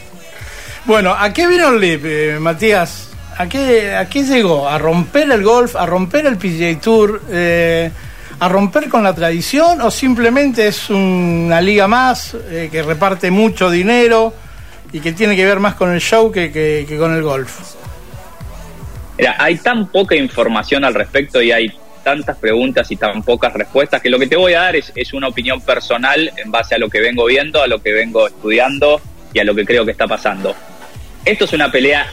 Bueno, 0.84 1.14
¿a 1.16 1.32
qué 1.32 1.46
vino 1.46 1.68
el 1.68 1.82
eh, 1.84 2.38
Matías? 2.40 3.10
¿A 3.38 3.48
qué, 3.48 3.94
¿A 3.94 4.08
qué 4.08 4.24
llegó? 4.24 4.68
¿A 4.68 4.78
romper 4.78 5.30
el 5.30 5.44
golf? 5.44 5.76
¿A 5.76 5.86
romper 5.86 6.26
el 6.26 6.36
PGA 6.36 6.80
Tour? 6.80 7.22
eh, 7.30 7.90
¿A 8.40 8.48
romper 8.48 8.88
con 8.88 9.02
la 9.02 9.14
tradición? 9.14 9.82
¿O 9.82 9.90
simplemente 9.90 10.66
es 10.66 10.88
una 10.88 11.60
liga 11.60 11.86
más 11.86 12.34
eh, 12.48 12.68
que 12.72 12.82
reparte 12.82 13.30
mucho 13.30 13.70
dinero 13.70 14.32
y 14.92 15.00
que 15.00 15.12
tiene 15.12 15.36
que 15.36 15.44
ver 15.44 15.60
más 15.60 15.74
con 15.74 15.92
el 15.92 16.00
show 16.00 16.32
que, 16.32 16.50
que- 16.50 16.96
con 16.98 17.14
el 17.14 17.22
golf? 17.22 17.74
Mira, 19.18 19.36
hay 19.38 19.56
tan 19.58 19.88
poca 19.88 20.14
información 20.16 20.84
al 20.86 20.94
respecto 20.94 21.42
y 21.42 21.52
hay 21.52 21.70
tantas 22.02 22.38
preguntas 22.38 22.90
y 22.90 22.96
tan 22.96 23.22
pocas 23.22 23.52
respuestas 23.52 24.00
que 24.00 24.08
lo 24.08 24.18
que 24.18 24.26
te 24.26 24.36
voy 24.36 24.54
a 24.54 24.60
dar 24.62 24.76
es, 24.76 24.90
es 24.96 25.12
una 25.12 25.28
opinión 25.28 25.60
personal 25.60 26.32
en 26.42 26.50
base 26.50 26.74
a 26.74 26.78
lo 26.78 26.88
que 26.88 27.00
vengo 27.00 27.26
viendo, 27.26 27.62
a 27.62 27.66
lo 27.66 27.82
que 27.82 27.92
vengo 27.92 28.26
estudiando 28.26 29.02
y 29.34 29.38
a 29.40 29.44
lo 29.44 29.54
que 29.54 29.66
creo 29.66 29.84
que 29.84 29.90
está 29.92 30.06
pasando. 30.06 30.54
Esto 31.26 31.44
es 31.44 31.52
una 31.52 31.70
pelea 31.70 32.06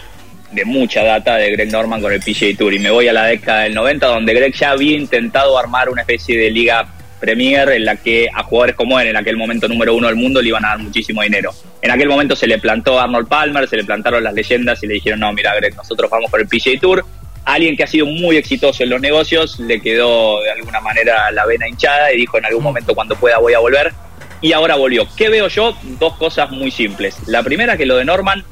de 0.51 0.65
mucha 0.65 1.03
data 1.03 1.35
de 1.35 1.51
Greg 1.51 1.71
Norman 1.71 2.01
con 2.01 2.13
el 2.13 2.19
PGA 2.19 2.57
Tour 2.57 2.73
y 2.73 2.79
me 2.79 2.89
voy 2.89 3.07
a 3.07 3.13
la 3.13 3.25
década 3.25 3.61
del 3.61 3.73
90 3.73 4.07
donde 4.07 4.33
Greg 4.33 4.53
ya 4.53 4.71
había 4.71 4.95
intentado 4.95 5.57
armar 5.57 5.89
una 5.89 6.01
especie 6.01 6.37
de 6.37 6.49
liga 6.51 6.87
Premier 7.19 7.69
en 7.69 7.85
la 7.85 7.95
que 7.95 8.27
a 8.33 8.43
jugadores 8.43 8.75
como 8.75 8.99
él, 8.99 9.07
en 9.07 9.17
aquel 9.17 9.37
momento 9.37 9.67
número 9.67 9.95
uno 9.95 10.07
del 10.07 10.15
mundo, 10.15 10.41
le 10.41 10.49
iban 10.49 10.63
a 10.65 10.69
dar 10.69 10.79
muchísimo 10.79 11.23
dinero. 11.23 11.51
En 11.81 11.91
aquel 11.91 12.07
momento 12.07 12.35
se 12.35 12.47
le 12.47 12.59
plantó 12.59 12.99
a 12.99 13.03
Arnold 13.03 13.27
Palmer, 13.27 13.67
se 13.67 13.77
le 13.77 13.83
plantaron 13.83 14.23
las 14.23 14.33
leyendas 14.33 14.83
y 14.83 14.87
le 14.87 14.95
dijeron, 14.95 15.19
no, 15.19 15.33
mira 15.33 15.55
Greg, 15.55 15.75
nosotros 15.75 16.09
vamos 16.09 16.29
por 16.29 16.39
el 16.39 16.47
PGA 16.47 16.79
Tour. 16.79 17.05
Alguien 17.45 17.77
que 17.77 17.83
ha 17.83 17.87
sido 17.87 18.05
muy 18.05 18.35
exitoso 18.35 18.83
en 18.83 18.89
los 18.89 19.01
negocios 19.01 19.59
le 19.59 19.79
quedó 19.79 20.41
de 20.41 20.51
alguna 20.51 20.81
manera 20.81 21.31
la 21.31 21.45
vena 21.45 21.67
hinchada 21.67 22.11
y 22.11 22.17
dijo 22.17 22.37
en 22.37 22.45
algún 22.45 22.63
momento 22.63 22.93
cuando 22.93 23.15
pueda 23.15 23.37
voy 23.39 23.53
a 23.53 23.59
volver. 23.59 23.93
Y 24.41 24.51
ahora 24.51 24.75
volvió. 24.75 25.07
¿Qué 25.15 25.29
veo 25.29 25.47
yo? 25.47 25.75
Dos 25.99 26.15
cosas 26.17 26.51
muy 26.51 26.69
simples. 26.69 27.17
La 27.25 27.41
primera 27.41 27.75
que 27.77 27.87
lo 27.87 27.95
de 27.95 28.05
Norman 28.05 28.43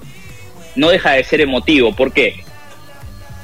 no 0.75 0.89
deja 0.89 1.11
de 1.11 1.23
ser 1.23 1.41
emotivo. 1.41 1.95
¿Por 1.95 2.11
qué? 2.11 2.43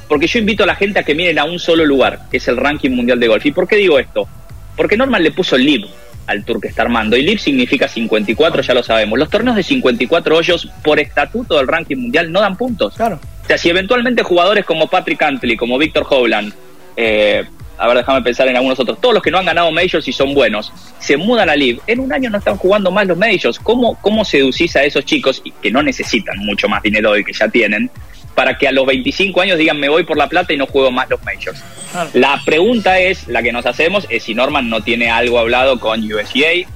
Porque 0.08 0.26
yo 0.26 0.38
invito 0.38 0.64
a 0.64 0.66
la 0.66 0.74
gente 0.74 0.98
a 0.98 1.02
que 1.02 1.14
miren 1.14 1.38
a 1.38 1.44
un 1.44 1.58
solo 1.58 1.84
lugar, 1.84 2.28
que 2.30 2.36
es 2.36 2.48
el 2.48 2.56
ranking 2.56 2.90
mundial 2.90 3.18
de 3.18 3.28
golf. 3.28 3.46
¿Y 3.46 3.52
por 3.52 3.66
qué 3.66 3.76
digo 3.76 3.98
esto? 3.98 4.28
Porque 4.76 4.96
Norman 4.96 5.22
le 5.22 5.32
puso 5.32 5.56
LIB 5.56 5.86
al 6.26 6.44
tour 6.44 6.60
que 6.60 6.68
está 6.68 6.82
armando. 6.82 7.16
Y 7.16 7.22
LIB 7.22 7.38
significa 7.38 7.88
54, 7.88 8.62
ya 8.62 8.74
lo 8.74 8.82
sabemos. 8.82 9.18
Los 9.18 9.30
torneos 9.30 9.56
de 9.56 9.62
54 9.62 10.36
hoyos, 10.36 10.68
por 10.82 11.00
estatuto 11.00 11.56
del 11.56 11.66
ranking 11.66 11.96
mundial, 11.96 12.30
no 12.30 12.40
dan 12.40 12.56
puntos. 12.56 12.94
Claro. 12.94 13.20
O 13.42 13.46
sea, 13.46 13.58
si 13.58 13.70
eventualmente 13.70 14.22
jugadores 14.22 14.64
como 14.64 14.88
Patrick 14.88 15.18
Cantley, 15.18 15.56
como 15.56 15.78
Víctor 15.78 16.06
Hovland, 16.08 16.52
eh, 16.96 17.44
a 17.82 17.88
ver, 17.88 17.96
déjame 17.96 18.22
pensar 18.22 18.46
en 18.46 18.54
algunos 18.54 18.78
otros, 18.78 19.00
todos 19.00 19.12
los 19.12 19.22
que 19.24 19.32
no 19.32 19.38
han 19.38 19.44
ganado 19.44 19.72
majors 19.72 20.06
y 20.06 20.12
son 20.12 20.34
buenos, 20.34 20.72
se 21.00 21.16
mudan 21.16 21.50
a 21.50 21.56
LIV, 21.56 21.80
en 21.88 21.98
un 21.98 22.12
año 22.12 22.30
no 22.30 22.38
están 22.38 22.56
jugando 22.56 22.92
más 22.92 23.08
los 23.08 23.18
majors. 23.18 23.58
¿Cómo, 23.58 23.98
cómo 24.00 24.24
seducís 24.24 24.76
a 24.76 24.84
esos 24.84 25.04
chicos 25.04 25.42
y 25.42 25.50
que 25.50 25.72
no 25.72 25.82
necesitan 25.82 26.38
mucho 26.38 26.68
más 26.68 26.80
dinero 26.80 27.12
del 27.12 27.24
que 27.24 27.32
ya 27.32 27.48
tienen 27.48 27.90
para 28.36 28.56
que 28.56 28.68
a 28.68 28.72
los 28.72 28.86
25 28.86 29.40
años 29.40 29.58
digan 29.58 29.80
me 29.80 29.88
voy 29.88 30.04
por 30.04 30.16
la 30.16 30.28
plata 30.28 30.52
y 30.52 30.56
no 30.56 30.66
juego 30.66 30.92
más 30.92 31.10
los 31.10 31.20
majors? 31.24 31.60
Claro. 31.90 32.10
La 32.14 32.40
pregunta 32.44 33.00
es, 33.00 33.26
la 33.26 33.42
que 33.42 33.50
nos 33.50 33.66
hacemos, 33.66 34.06
es 34.10 34.22
si 34.22 34.34
Norman 34.36 34.70
no 34.70 34.82
tiene 34.82 35.10
algo 35.10 35.40
hablado 35.40 35.80
con 35.80 36.00
USGA, 36.04 36.68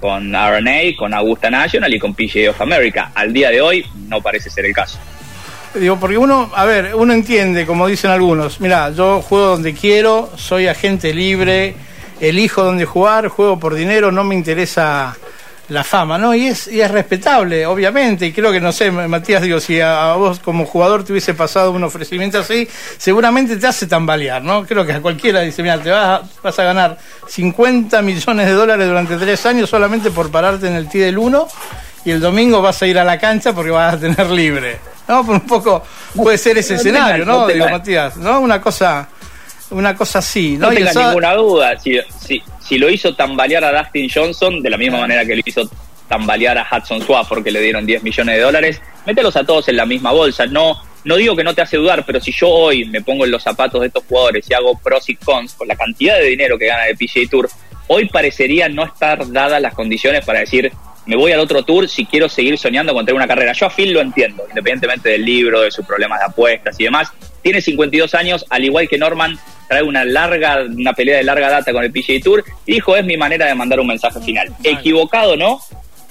con 0.00 0.32
RNA, 0.32 0.96
con 0.96 1.12
Augusta 1.12 1.50
National 1.50 1.92
y 1.92 1.98
con 1.98 2.14
PGA 2.14 2.50
of 2.50 2.60
America. 2.60 3.10
Al 3.16 3.32
día 3.32 3.50
de 3.50 3.60
hoy 3.60 3.84
no 4.06 4.20
parece 4.20 4.48
ser 4.48 4.64
el 4.66 4.72
caso. 4.72 5.00
Digo, 5.74 5.98
porque 5.98 6.18
uno, 6.18 6.50
a 6.54 6.64
ver, 6.66 6.94
uno 6.94 7.14
entiende, 7.14 7.64
como 7.64 7.86
dicen 7.86 8.10
algunos, 8.10 8.60
mira, 8.60 8.90
yo 8.90 9.22
juego 9.22 9.46
donde 9.46 9.72
quiero, 9.72 10.30
soy 10.36 10.66
agente 10.66 11.14
libre, 11.14 11.74
elijo 12.20 12.62
dónde 12.62 12.84
jugar, 12.84 13.28
juego 13.28 13.58
por 13.58 13.74
dinero, 13.74 14.12
no 14.12 14.22
me 14.22 14.34
interesa 14.34 15.16
la 15.68 15.82
fama, 15.82 16.18
¿no? 16.18 16.34
Y 16.34 16.48
es, 16.48 16.68
y 16.68 16.80
es 16.82 16.90
respetable, 16.90 17.64
obviamente, 17.64 18.26
y 18.26 18.32
creo 18.32 18.52
que, 18.52 18.60
no 18.60 18.70
sé, 18.70 18.90
Matías, 18.90 19.40
digo, 19.40 19.60
si 19.60 19.80
a, 19.80 20.12
a 20.12 20.16
vos 20.16 20.40
como 20.40 20.66
jugador 20.66 21.04
te 21.04 21.12
hubiese 21.12 21.32
pasado 21.32 21.70
un 21.70 21.82
ofrecimiento 21.84 22.38
así, 22.38 22.68
seguramente 22.98 23.56
te 23.56 23.66
hace 23.66 23.86
tambalear, 23.86 24.42
¿no? 24.42 24.66
Creo 24.66 24.84
que 24.84 24.92
a 24.92 25.00
cualquiera 25.00 25.40
dice, 25.40 25.62
mira, 25.62 25.78
te 25.78 25.90
vas 25.90 26.20
a, 26.20 26.28
vas 26.42 26.58
a 26.58 26.64
ganar 26.64 26.98
50 27.26 28.02
millones 28.02 28.46
de 28.46 28.52
dólares 28.52 28.86
durante 28.86 29.16
tres 29.16 29.46
años 29.46 29.70
solamente 29.70 30.10
por 30.10 30.30
pararte 30.30 30.66
en 30.66 30.74
el 30.74 30.88
T 30.88 30.98
del 30.98 31.16
1 31.16 31.48
y 32.04 32.10
el 32.10 32.20
domingo 32.20 32.60
vas 32.60 32.82
a 32.82 32.86
ir 32.86 32.98
a 32.98 33.04
la 33.04 33.18
cancha 33.18 33.54
porque 33.54 33.70
vas 33.70 33.94
a 33.94 33.98
tener 33.98 34.28
libre. 34.30 34.91
¿No? 35.12 35.26
Por 35.26 35.34
un 35.34 35.46
poco 35.46 35.84
puede 36.16 36.38
ser 36.38 36.56
ese 36.58 36.74
No 36.74 36.80
escenario, 36.80 37.24
¿no? 37.24 37.40
no 37.40 37.46
Digo, 37.46 37.68
Matías, 37.68 38.16
¿no? 38.16 38.40
Una 38.40 38.60
cosa 38.60 39.08
Una 39.70 39.94
cosa 39.94 40.18
así. 40.20 40.56
No, 40.58 40.70
tengas 40.70 40.96
ninguna 40.96 41.34
duda. 41.34 41.78
Si, 41.78 41.98
si, 42.18 42.42
si, 42.60 42.78
lo 42.78 42.90
hizo 42.90 43.14
tambalear 43.14 43.64
a 43.64 43.82
Dustin 43.82 44.08
Johnson, 44.12 44.62
de 44.62 44.70
la 44.70 44.76
misma 44.76 44.98
manera 45.00 45.24
que 45.24 45.36
lo 45.36 45.42
hizo 45.44 45.68
tambalear 46.08 46.58
a 46.58 46.66
Hudson 46.70 47.00
Swafford, 47.02 47.42
que 47.42 47.50
le 47.50 47.60
dieron 47.60 47.86
10 47.86 48.02
millones 48.02 48.36
de 48.36 48.42
dólares, 48.42 48.82
mételos 49.06 49.34
a 49.36 49.44
todos 49.44 49.68
en 49.68 49.76
la 49.76 49.86
misma 49.86 50.12
bolsa. 50.12 50.46
No, 50.46 50.76
no 51.04 51.16
digo 51.16 51.34
que 51.34 51.44
no 51.44 51.54
te 51.54 51.62
hace 51.62 51.76
dudar, 51.76 52.04
pero 52.04 52.20
si 52.20 52.32
yo 52.32 52.48
hoy 52.48 52.84
me 52.84 53.00
pongo 53.00 53.24
en 53.24 53.30
los 53.30 53.42
zapatos 53.42 53.80
de 53.80 53.86
estos 53.88 54.04
jugadores 54.08 54.44
y 54.48 54.54
hago 54.54 54.78
pros 54.78 55.08
y 55.08 55.16
cons 55.16 55.54
con 55.54 55.66
la 55.66 55.76
cantidad 55.76 56.18
de 56.18 56.24
dinero 56.26 56.58
que 56.58 56.66
gana 56.66 56.86
el 56.86 56.96
PGA 56.96 57.28
Tour, 57.30 57.48
hoy 57.88 58.08
parecería 58.08 58.68
no 58.68 58.84
estar 58.84 59.30
dadas 59.32 59.60
las 59.60 59.74
condiciones 59.74 60.24
para 60.24 60.40
decir 60.40 60.70
me 61.06 61.16
voy 61.16 61.32
al 61.32 61.40
otro 61.40 61.62
tour 61.62 61.88
si 61.88 62.06
quiero 62.06 62.28
seguir 62.28 62.58
soñando 62.58 62.94
con 62.94 63.04
tener 63.04 63.16
una 63.16 63.26
carrera. 63.26 63.52
Yo 63.52 63.66
a 63.66 63.70
Phil 63.70 63.92
lo 63.92 64.00
entiendo, 64.00 64.44
independientemente 64.48 65.10
del 65.10 65.24
libro, 65.24 65.62
de 65.62 65.70
sus 65.70 65.84
problemas 65.84 66.20
de 66.20 66.26
apuestas 66.26 66.78
y 66.78 66.84
demás. 66.84 67.08
Tiene 67.42 67.60
52 67.60 68.14
años, 68.14 68.44
al 68.50 68.64
igual 68.64 68.88
que 68.88 68.98
Norman, 68.98 69.38
trae 69.68 69.82
una 69.82 70.04
larga, 70.04 70.62
una 70.62 70.92
pelea 70.92 71.16
de 71.16 71.24
larga 71.24 71.50
data 71.50 71.72
con 71.72 71.82
el 71.82 71.90
PGA 71.90 72.20
Tour 72.22 72.44
y 72.66 72.74
dijo, 72.74 72.96
es 72.96 73.04
mi 73.04 73.16
manera 73.16 73.46
de 73.46 73.54
mandar 73.54 73.80
un 73.80 73.88
mensaje 73.88 74.20
final. 74.20 74.48
Equivocado, 74.62 75.36
¿no? 75.36 75.60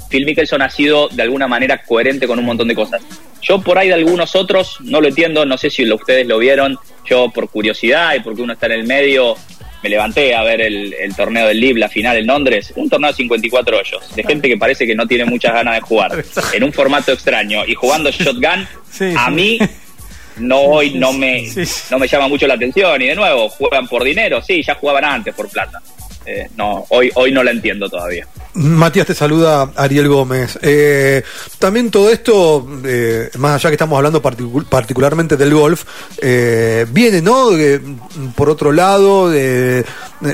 Phil 0.10 0.25
Mickelson 0.25 0.62
ha 0.62 0.69
sido 0.69 1.07
de 1.07 1.24
alguna 1.24 1.48
manera 1.48 1.81
coherente 1.83 2.27
con 2.27 2.38
un 2.38 2.45
montón 2.45 2.67
de 2.67 2.75
cosas. 2.75 3.01
Yo 3.41 3.62
por 3.62 3.77
ahí 3.77 3.88
de 3.88 3.93
algunos 3.93 4.36
otros 4.36 4.77
no 4.81 5.00
lo 5.00 5.07
entiendo, 5.07 5.45
no 5.45 5.57
sé 5.57 5.69
si 5.69 5.89
ustedes 5.89 6.27
lo 6.27 6.38
vieron, 6.38 6.77
yo 7.05 7.29
por 7.29 7.50
curiosidad 7.50 8.13
y 8.15 8.19
porque 8.19 8.41
uno 8.41 8.53
está 8.53 8.65
en 8.67 8.74
el 8.74 8.83
medio, 8.83 9.36
me 9.81 9.89
levanté 9.89 10.35
a 10.35 10.43
ver 10.43 10.61
el, 10.61 11.15
torneo 11.15 11.47
del 11.47 11.59
LIB, 11.59 11.77
la 11.77 11.89
final 11.89 12.17
en 12.17 12.27
Londres, 12.27 12.73
un 12.75 12.89
torneo 12.89 13.11
de 13.11 13.17
54 13.17 13.77
hoyos, 13.77 14.15
de 14.15 14.23
gente 14.23 14.47
que 14.47 14.57
parece 14.57 14.85
que 14.85 14.95
no 14.95 15.07
tiene 15.07 15.25
muchas 15.25 15.53
ganas 15.53 15.75
de 15.75 15.81
jugar, 15.81 16.23
en 16.53 16.63
un 16.63 16.73
formato 16.73 17.11
extraño 17.11 17.65
y 17.65 17.75
jugando 17.75 18.11
shotgun, 18.11 18.67
a 19.17 19.29
mí 19.29 19.59
no 20.38 20.59
hoy 20.59 20.91
no 20.91 21.13
me, 21.13 21.47
no 21.89 22.00
me 22.00 22.07
llama 22.07 22.27
mucho 22.27 22.47
la 22.47 22.53
atención 22.55 23.01
y 23.01 23.07
de 23.07 23.15
nuevo, 23.15 23.50
juegan 23.50 23.88
por 23.88 24.03
dinero, 24.03 24.41
sí, 24.41 24.61
ya 24.63 24.75
jugaban 24.75 25.05
antes 25.05 25.33
por 25.33 25.50
plata. 25.50 25.81
Eh, 26.25 26.47
no, 26.55 26.85
hoy, 26.89 27.11
hoy 27.15 27.31
no 27.31 27.43
la 27.43 27.51
entiendo 27.51 27.89
todavía. 27.89 28.27
Matías, 28.53 29.08
te 29.08 29.15
saluda 29.15 29.72
Ariel 29.75 30.10
Gómez. 30.10 30.60
Eh, 30.62 31.24
también 31.58 31.89
todo 31.89 32.10
esto, 32.10 32.67
eh, 32.84 33.29
más 33.38 33.55
allá 33.55 33.70
que 33.70 33.75
estamos 33.75 33.96
hablando 33.96 34.22
particularmente 34.22 35.38
del 35.38 35.53
golf, 35.53 35.86
viene, 36.22 37.22
¿no? 37.22 37.50
por 38.36 38.50
otro 38.50 38.72
lado, 38.72 39.29
de, 39.29 39.86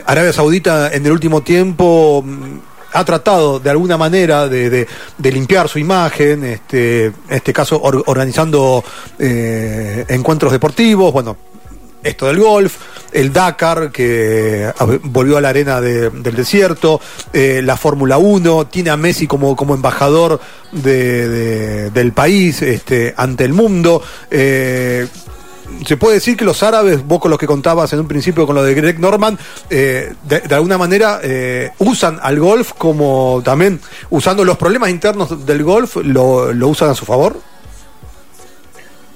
Arabia 0.05 0.33
Saudita 0.33 0.91
en 0.91 1.05
el 1.05 1.12
último 1.12 1.41
tiempo 1.41 2.24
mm, 2.25 2.59
ha 2.93 3.05
tratado 3.05 3.59
de 3.59 3.69
alguna 3.69 3.97
manera 3.97 4.47
de, 4.47 4.88
limpiar 5.21 5.69
su 5.69 5.77
imagen, 5.77 6.43
este, 6.43 7.05
en 7.05 7.13
este 7.29 7.53
caso 7.53 7.79
organizando 7.81 8.83
encuentros 9.19 10.51
deportivos, 10.51 11.13
bueno, 11.13 11.38
esto 12.03 12.27
del 12.27 12.39
golf, 12.39 12.77
el 13.11 13.33
Dakar, 13.33 13.91
que 13.91 14.71
volvió 15.03 15.37
a 15.37 15.41
la 15.41 15.49
arena 15.49 15.81
del 15.81 16.35
desierto, 16.35 17.01
eh, 17.33 17.61
la 17.63 17.77
Fórmula 17.77 18.17
1, 18.17 18.67
tiene 18.67 18.89
a 18.89 18.97
Messi 18.97 19.27
como, 19.27 19.55
como 19.55 19.73
embajador 19.73 20.39
del 20.71 22.11
país 22.13 22.61
este, 22.61 23.13
ante 23.17 23.45
el 23.45 23.53
mundo. 23.53 24.01
Eh, 24.29 25.07
se 25.85 25.97
puede 25.97 26.15
decir 26.15 26.37
que 26.37 26.45
los 26.45 26.63
árabes, 26.63 27.05
vos 27.05 27.19
con 27.19 27.29
los 27.29 27.39
que 27.39 27.45
contabas 27.45 27.91
en 27.91 27.99
un 27.99 28.07
principio 28.07 28.45
con 28.45 28.55
lo 28.55 28.63
de 28.63 28.73
Greg 28.73 28.99
Norman, 28.99 29.37
eh, 29.69 30.13
de, 30.23 30.55
alguna 30.55 30.77
manera 30.77 31.19
usan 31.79 32.19
al 32.21 32.39
golf 32.39 32.73
como 32.77 33.41
también, 33.43 33.81
usando 34.09 34.45
los 34.45 34.57
problemas 34.57 34.89
internos 34.89 35.45
del 35.45 35.63
golf, 35.63 35.97
lo, 35.97 36.53
lo 36.53 36.67
usan 36.69 36.89
a 36.89 36.95
su 36.95 37.05
favor. 37.05 37.41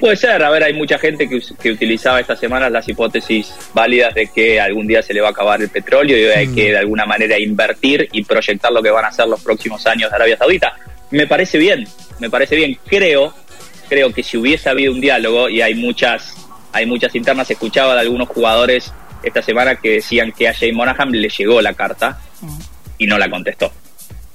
Puede 0.02 0.16
ser, 0.16 0.42
a 0.42 0.50
ver, 0.50 0.64
hay 0.64 0.74
mucha 0.74 0.98
gente 0.98 1.30
que, 1.30 1.70
utilizaba 1.70 2.20
estas 2.20 2.40
semanas 2.40 2.72
las 2.72 2.90
hipótesis 2.90 3.54
válidas 3.72 4.16
de 4.16 4.32
que 4.34 4.60
algún 4.60 4.88
día 4.88 5.04
se 5.04 5.14
le 5.14 5.22
va 5.22 5.28
a 5.28 5.30
acabar 5.32 5.62
el 5.62 5.70
petróleo 5.70 6.18
y 6.18 6.24
hay 6.24 6.48
que 6.48 6.70
mm. 6.70 6.72
de 6.72 6.78
alguna 6.80 7.06
manera 7.06 7.38
invertir 7.38 8.10
y 8.12 8.24
proyectar 8.24 8.72
lo 8.72 8.82
que 8.82 8.90
van 8.90 9.06
a 9.06 9.12
ser 9.12 9.28
los 9.28 9.44
próximos 9.44 9.86
años 9.86 10.10
de 10.10 10.16
Arabia 10.16 10.38
Saudita. 10.38 10.76
Me 11.12 11.28
parece 11.28 11.60
bien, 11.60 11.88
me 12.18 12.32
parece 12.32 12.56
bien. 12.56 12.80
Creo, 12.88 13.32
creo 13.90 14.12
que 14.12 14.24
si 14.24 14.38
hubiese 14.38 14.70
habido 14.70 14.92
un 14.92 15.02
diálogo 15.02 15.50
y 15.50 15.62
hay 15.62 15.76
muchas, 15.76 16.34
hay 16.74 16.88
muchas 16.88 17.14
internas, 17.14 17.52
escuchaba 17.52 17.94
de 17.94 18.00
algunos 18.00 18.28
jugadores 18.28 18.92
esta 19.22 19.44
semana 19.44 19.76
que 19.76 19.92
decían 19.92 20.32
que 20.32 20.48
a 20.48 20.54
Jay 20.56 20.72
Monaghan 20.72 21.12
le 21.12 21.30
llegó 21.30 21.62
la 21.62 21.76
carta 21.76 22.20
y 22.98 23.06
no 23.06 23.20
la 23.20 23.30
contestó. 23.30 23.72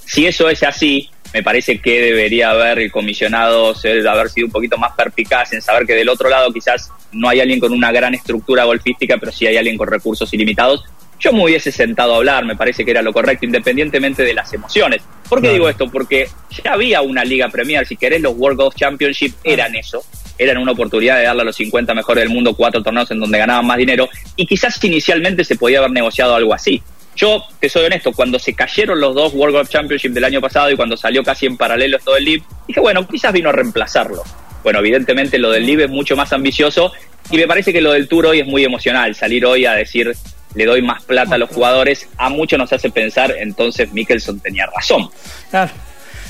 Si 0.04 0.28
eso 0.28 0.48
es 0.48 0.62
así, 0.62 1.10
me 1.32 1.42
parece 1.42 1.80
que 1.80 2.00
debería 2.00 2.50
haber 2.50 2.78
el 2.78 2.90
comisionado 2.90 3.74
haber 4.08 4.30
sido 4.30 4.46
un 4.46 4.52
poquito 4.52 4.78
más 4.78 4.92
perpicaz 4.92 5.52
en 5.52 5.62
saber 5.62 5.86
que 5.86 5.94
del 5.94 6.08
otro 6.08 6.28
lado 6.28 6.52
quizás 6.52 6.90
no 7.12 7.28
hay 7.28 7.40
alguien 7.40 7.60
con 7.60 7.72
una 7.72 7.92
gran 7.92 8.14
estructura 8.14 8.64
golfística, 8.64 9.16
pero 9.18 9.32
sí 9.32 9.46
hay 9.46 9.56
alguien 9.56 9.76
con 9.76 9.88
recursos 9.88 10.32
ilimitados. 10.32 10.84
Yo 11.18 11.32
me 11.32 11.44
hubiese 11.44 11.72
sentado 11.72 12.12
a 12.12 12.16
hablar, 12.18 12.44
me 12.44 12.56
parece 12.56 12.84
que 12.84 12.90
era 12.90 13.00
lo 13.00 13.12
correcto, 13.12 13.46
independientemente 13.46 14.22
de 14.22 14.34
las 14.34 14.52
emociones. 14.52 15.02
¿Por 15.28 15.40
qué 15.40 15.52
digo 15.52 15.68
esto? 15.68 15.90
Porque 15.90 16.28
ya 16.62 16.74
había 16.74 17.00
una 17.00 17.24
Liga 17.24 17.48
Premier, 17.48 17.86
si 17.86 17.96
querés, 17.96 18.20
los 18.20 18.34
World 18.36 18.58
Golf 18.58 18.74
Championship 18.74 19.32
eran 19.42 19.74
eso, 19.74 20.04
eran 20.36 20.58
una 20.58 20.72
oportunidad 20.72 21.16
de 21.16 21.24
darle 21.24 21.42
a 21.42 21.44
los 21.46 21.56
50 21.56 21.94
mejores 21.94 22.22
del 22.22 22.32
mundo 22.32 22.54
cuatro 22.54 22.82
torneos 22.82 23.10
en 23.10 23.20
donde 23.20 23.38
ganaban 23.38 23.66
más 23.66 23.78
dinero, 23.78 24.10
y 24.36 24.46
quizás 24.46 24.82
inicialmente 24.84 25.42
se 25.42 25.56
podía 25.56 25.78
haber 25.78 25.92
negociado 25.92 26.34
algo 26.34 26.52
así. 26.52 26.82
Yo, 27.16 27.42
te 27.58 27.68
soy 27.68 27.86
honesto, 27.86 28.12
cuando 28.12 28.38
se 28.38 28.54
cayeron 28.54 29.00
los 29.00 29.14
dos 29.14 29.32
World 29.34 29.58
Cup 29.58 29.68
Championship 29.68 30.12
del 30.12 30.24
año 30.24 30.40
pasado 30.40 30.70
y 30.70 30.76
cuando 30.76 30.96
salió 30.96 31.24
casi 31.24 31.46
en 31.46 31.56
paralelo 31.56 31.98
todo 31.98 32.16
el 32.16 32.24
LIB, 32.24 32.42
dije, 32.68 32.80
bueno, 32.80 33.08
quizás 33.08 33.32
vino 33.32 33.48
a 33.48 33.52
reemplazarlo. 33.52 34.22
Bueno, 34.62 34.80
evidentemente 34.80 35.38
lo 35.38 35.50
del 35.50 35.64
LIB 35.64 35.80
es 35.80 35.90
mucho 35.90 36.14
más 36.14 36.32
ambicioso 36.32 36.92
y 37.30 37.38
me 37.38 37.46
parece 37.46 37.72
que 37.72 37.80
lo 37.80 37.92
del 37.92 38.06
Tour 38.06 38.26
hoy 38.26 38.40
es 38.40 38.46
muy 38.46 38.64
emocional. 38.64 39.14
Salir 39.14 39.46
hoy 39.46 39.64
a 39.64 39.72
decir, 39.72 40.14
le 40.54 40.64
doy 40.66 40.82
más 40.82 41.02
plata 41.04 41.36
a 41.36 41.38
los 41.38 41.50
jugadores, 41.50 42.08
a 42.18 42.28
muchos 42.28 42.58
nos 42.58 42.72
hace 42.72 42.90
pensar, 42.90 43.34
entonces 43.38 43.92
Mickelson 43.92 44.40
tenía 44.40 44.66
razón. 44.66 45.08
Claro. 45.50 45.70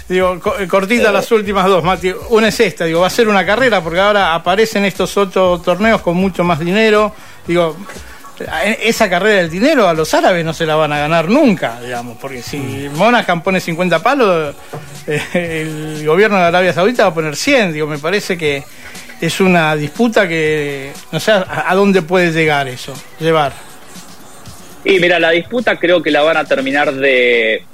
Digo, 0.08 0.40
eh, 0.60 0.68
cortita 0.68 1.10
las 1.10 1.32
últimas 1.32 1.66
dos, 1.66 1.82
Mati. 1.82 2.12
Una 2.30 2.48
es 2.48 2.60
esta, 2.60 2.84
digo, 2.84 3.00
va 3.00 3.08
a 3.08 3.10
ser 3.10 3.26
una 3.26 3.44
carrera 3.44 3.82
porque 3.82 3.98
ahora 3.98 4.34
aparecen 4.34 4.84
estos 4.84 5.16
ocho 5.16 5.60
torneos 5.64 6.00
con 6.00 6.16
mucho 6.16 6.44
más 6.44 6.60
dinero. 6.60 7.12
Digo, 7.46 7.76
esa 8.82 9.08
carrera 9.08 9.36
del 9.36 9.50
dinero 9.50 9.88
a 9.88 9.94
los 9.94 10.12
árabes 10.14 10.44
no 10.44 10.52
se 10.52 10.66
la 10.66 10.76
van 10.76 10.92
a 10.92 10.98
ganar 10.98 11.28
nunca, 11.28 11.80
digamos, 11.80 12.18
porque 12.18 12.42
si 12.42 12.88
Monaghan 12.94 13.42
pone 13.42 13.60
50 13.60 14.02
palos, 14.02 14.54
eh, 15.06 15.62
el 15.62 16.06
gobierno 16.06 16.36
de 16.36 16.44
Arabia 16.44 16.72
Saudita 16.72 17.04
va 17.04 17.10
a 17.10 17.14
poner 17.14 17.36
100, 17.36 17.72
digo, 17.72 17.86
me 17.86 17.98
parece 17.98 18.36
que 18.36 18.64
es 19.20 19.40
una 19.40 19.74
disputa 19.76 20.28
que 20.28 20.92
no 21.12 21.20
sé 21.20 21.32
a, 21.32 21.74
dónde 21.74 22.02
puede 22.02 22.32
llegar 22.32 22.68
eso, 22.68 22.94
llevar. 23.18 23.52
Y 24.84 25.00
mira, 25.00 25.18
la 25.18 25.30
disputa 25.30 25.76
creo 25.76 26.02
que 26.02 26.10
la 26.10 26.22
van 26.22 26.36
a 26.36 26.44
terminar 26.44 26.92
de, 26.92 27.64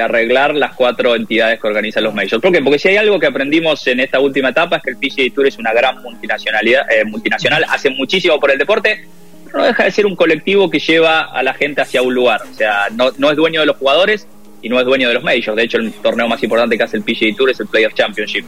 arreglar 0.00 0.54
las 0.54 0.74
cuatro 0.74 1.16
entidades 1.16 1.60
que 1.60 1.66
organizan 1.66 2.04
los 2.04 2.14
majors. 2.14 2.42
¿Por 2.42 2.52
qué? 2.52 2.60
Porque 2.60 2.78
si 2.78 2.88
hay 2.88 2.96
algo 2.96 3.18
que 3.18 3.26
aprendimos 3.26 3.86
en 3.86 4.00
esta 4.00 4.20
última 4.20 4.50
etapa 4.50 4.76
es 4.76 4.82
que 4.82 4.90
el 4.90 4.96
PGA 4.96 5.34
Tour 5.34 5.46
es 5.46 5.58
una 5.58 5.72
gran 5.72 6.02
multinacionalidad, 6.02 6.90
eh, 6.90 7.04
multinacional, 7.04 7.64
hace 7.68 7.90
muchísimo 7.90 8.38
por 8.38 8.50
el 8.50 8.58
deporte, 8.58 9.06
no 9.52 9.64
deja 9.64 9.84
de 9.84 9.90
ser 9.90 10.06
un 10.06 10.16
colectivo 10.16 10.70
que 10.70 10.78
lleva 10.78 11.22
a 11.22 11.42
la 11.42 11.54
gente 11.54 11.80
hacia 11.80 12.02
un 12.02 12.14
lugar. 12.14 12.42
O 12.50 12.54
sea, 12.54 12.88
no, 12.92 13.10
no 13.18 13.30
es 13.30 13.36
dueño 13.36 13.60
de 13.60 13.66
los 13.66 13.76
jugadores 13.76 14.26
y 14.62 14.68
no 14.68 14.78
es 14.78 14.86
dueño 14.86 15.08
de 15.08 15.14
los 15.14 15.22
majors. 15.22 15.56
De 15.56 15.62
hecho, 15.62 15.78
el 15.78 15.92
torneo 15.92 16.28
más 16.28 16.42
importante 16.42 16.76
que 16.76 16.84
hace 16.84 16.96
el 16.96 17.02
PGA 17.02 17.34
Tour 17.36 17.50
es 17.50 17.60
el 17.60 17.66
Players 17.66 17.94
Championship. 17.94 18.44